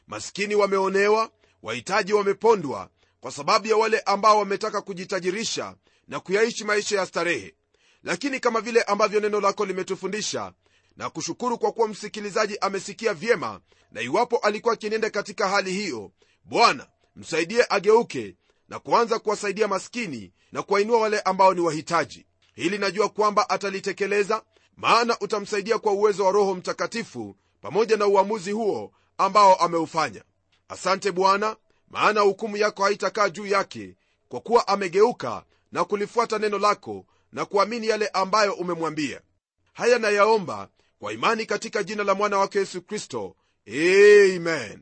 Maskini 0.08 0.56
wameonewa 0.56 1.32
wahitaji 1.64 2.14
wamepondwa 2.14 2.90
kwa 3.20 3.32
sababu 3.32 3.68
ya 3.68 3.78
wale 3.78 4.00
ambao 4.00 4.40
wametaka 4.40 4.82
kujitajirisha 4.82 5.76
na 6.08 6.20
kuyaishi 6.20 6.64
maisha 6.64 6.98
ya 6.98 7.06
starehe. 7.06 7.56
Lakini 8.04 8.40
kama 8.40 8.62
vile 8.62 8.82
ambavyo 8.82 9.20
neno 9.20 9.42
lako 9.42 9.66
limetufundisha 9.66 10.54
na 10.98 11.10
kushukuru 11.10 11.58
kwa 11.58 11.72
kuwa 11.72 11.88
msikilizaji 11.88 12.58
amesikia 12.62 13.14
vyema 13.14 13.60
na 13.92 14.02
iwapo 14.02 14.38
alikuwa 14.38 14.74
akienenda 14.74 15.10
katika 15.10 15.50
hali 15.50 15.72
hiyo 15.74 16.12
bwana 16.44 16.88
msaidie 17.16 17.66
ageuke 17.70 18.36
na 18.70 18.80
kuanza 18.80 19.20
kuwasaidia 19.20 19.68
maskini 19.68 20.32
na 20.52 20.62
kuwainua 20.64 21.00
wale 21.02 21.20
ambao 21.20 21.54
ni 21.54 21.62
wahitaji. 21.62 22.26
Hili 22.56 22.78
najua 22.78 23.10
kwamba 23.10 23.50
atalitekeleza 23.50 24.44
maana 24.78 25.20
utamsaidia 25.20 25.80
kwa 25.80 25.92
uwezo 25.94 26.26
wa 26.26 26.32
roho 26.32 26.56
mtakatifu 26.56 27.36
pamoja 27.62 27.98
na 27.98 28.08
uamuzi 28.08 28.52
huo 28.52 28.92
ambao 29.18 29.56
ameufanya. 29.56 30.24
Asante 30.70 31.12
bwana 31.12 31.56
maana 31.90 32.22
hukumu 32.22 32.58
yako 32.58 32.84
haitakaa 32.84 33.30
juu 33.30 33.46
yake 33.46 33.96
kwa 34.30 34.40
kuwa 34.40 34.68
amegeuka 34.68 35.44
na 35.72 35.86
kulifuata 35.86 36.38
neno 36.40 36.58
lako 36.60 37.06
na 37.32 37.46
kuamini 37.46 37.88
yale 37.88 38.08
ambayo 38.08 38.54
umemwambia. 38.54 39.22
Haya 39.74 40.00
nayaomba 40.00 40.70
kwa 41.00 41.14
imani 41.14 41.46
katika 41.46 41.84
jina 41.84 42.04
la 42.04 42.14
mwana 42.16 42.38
wake 42.38 42.60
yesu 42.60 42.82
kristo. 42.82 43.36
Amen. 43.68 44.82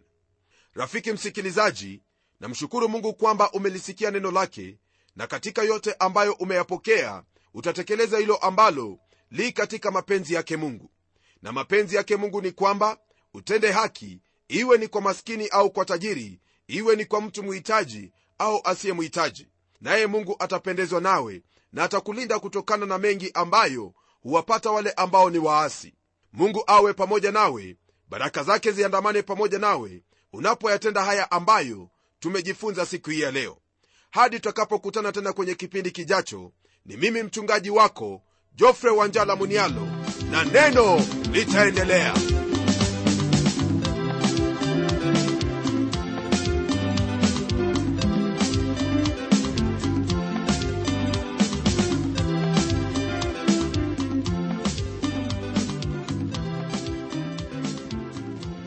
Rafiki 0.73 1.11
msikilizaji 1.11 2.01
namshukuru 2.43 2.89
mungu 2.89 3.13
kwamba 3.13 3.51
umelisikia 3.51 4.11
neno 4.11 4.31
lake 4.31 4.77
na 5.15 5.27
katika 5.27 5.63
yote 5.63 5.95
ambayo 5.99 6.33
umeyapokea 6.33 7.23
utatekeleza 7.53 8.17
hilo 8.17 8.35
ambalo 8.35 8.99
li 9.31 9.51
katika 9.51 9.91
mapenzi 9.91 10.33
yake 10.33 10.57
mungu. 10.57 10.89
Na 11.41 11.51
mapenzi 11.51 11.95
yake 11.95 12.15
mungu 12.15 12.41
ni 12.41 12.51
kwamba 12.51 12.97
utende 13.33 13.71
haki 13.71 14.21
iwe 14.47 14.77
ni 14.77 14.87
kwa 14.87 15.01
maskini 15.01 15.47
au 15.47 15.71
kwa 15.71 15.85
tajiri 15.85 16.39
iwe 16.67 16.95
ni 16.95 17.05
kwa 17.05 17.21
mtu 17.21 17.43
muhitaji 17.43 18.11
au 18.37 18.61
asiye 18.63 18.93
muhitaji 18.93 19.47
naye 19.81 20.07
mungu 20.07 20.35
atapendezwa 20.39 21.01
nawe 21.01 21.41
na 21.73 21.83
atakulinda 21.83 22.39
kutokana 22.39 22.85
na 22.85 22.97
mengi 22.97 23.31
ambayo 23.33 23.93
huwapata 24.21 24.71
wale 24.71 24.91
ambao 24.91 25.29
ni 25.29 25.37
waasi. 25.37 25.93
Mungu 26.33 26.63
awe 26.67 26.93
pamoja 26.93 27.31
nawe 27.31 27.77
baraka 28.09 28.43
zake 28.43 28.71
ziandamane 28.71 29.21
pamoja 29.21 29.59
nawe 29.59 30.03
unapoyatenda 30.33 31.03
haya 31.03 31.31
ambayo 31.31 31.89
tumejifunza 32.23 32.85
siku 32.85 33.09
hii 33.09 33.21
ya 33.21 33.31
leo. 33.31 33.57
Hadi 34.11 34.35
tutakapokutana 34.35 35.11
tena 35.11 35.33
kwenye 35.33 35.55
kipindi 35.55 35.91
kijacho 35.91 36.51
ni 36.85 36.97
mimi 36.97 37.23
mchungaji 37.23 37.69
wako 37.69 38.21
jofre 38.55 38.89
wanjala 38.89 39.35
munialo 39.35 39.87
na 40.31 40.43
neno 40.43 41.01
litaendelea 41.31 42.13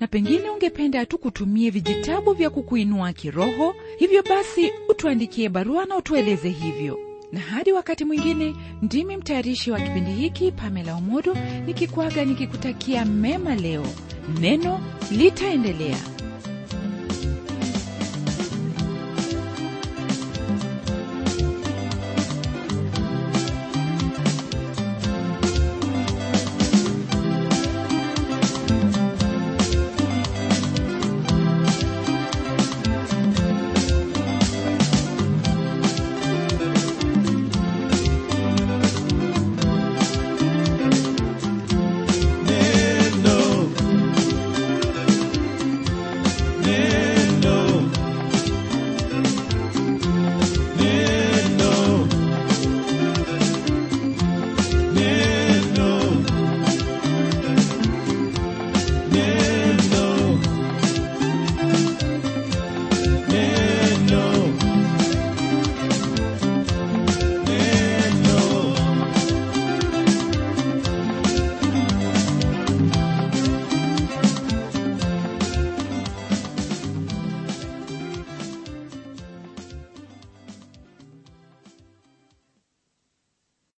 na 0.00 0.06
pengine 0.06 0.50
ungependa 0.50 1.06
tukutumie 1.06 1.70
vijitabu 1.70 2.32
vya 2.32 2.50
kukuinua 2.50 3.12
kiroho 3.12 3.74
hivyo 3.98 4.22
basi 4.22 4.70
utuandikie 4.88 5.48
barua 5.48 5.84
na 5.84 5.96
utueleze 5.96 6.48
hivyo. 6.48 6.98
Na 7.32 7.40
hadi 7.40 7.72
wakati 7.72 8.04
mwingine 8.04 8.54
ndimi 8.82 9.16
mtayarishi 9.16 9.70
wa 9.70 9.80
kipindi 9.80 10.10
hiki 10.12 10.52
pamela 10.52 10.96
umodo 10.96 11.36
nikikwaga 11.66 12.24
nikikutakia 12.24 13.04
mema 13.04 13.54
leo. 13.54 13.86
Neno 14.40 14.80
litaendelea 15.10 15.96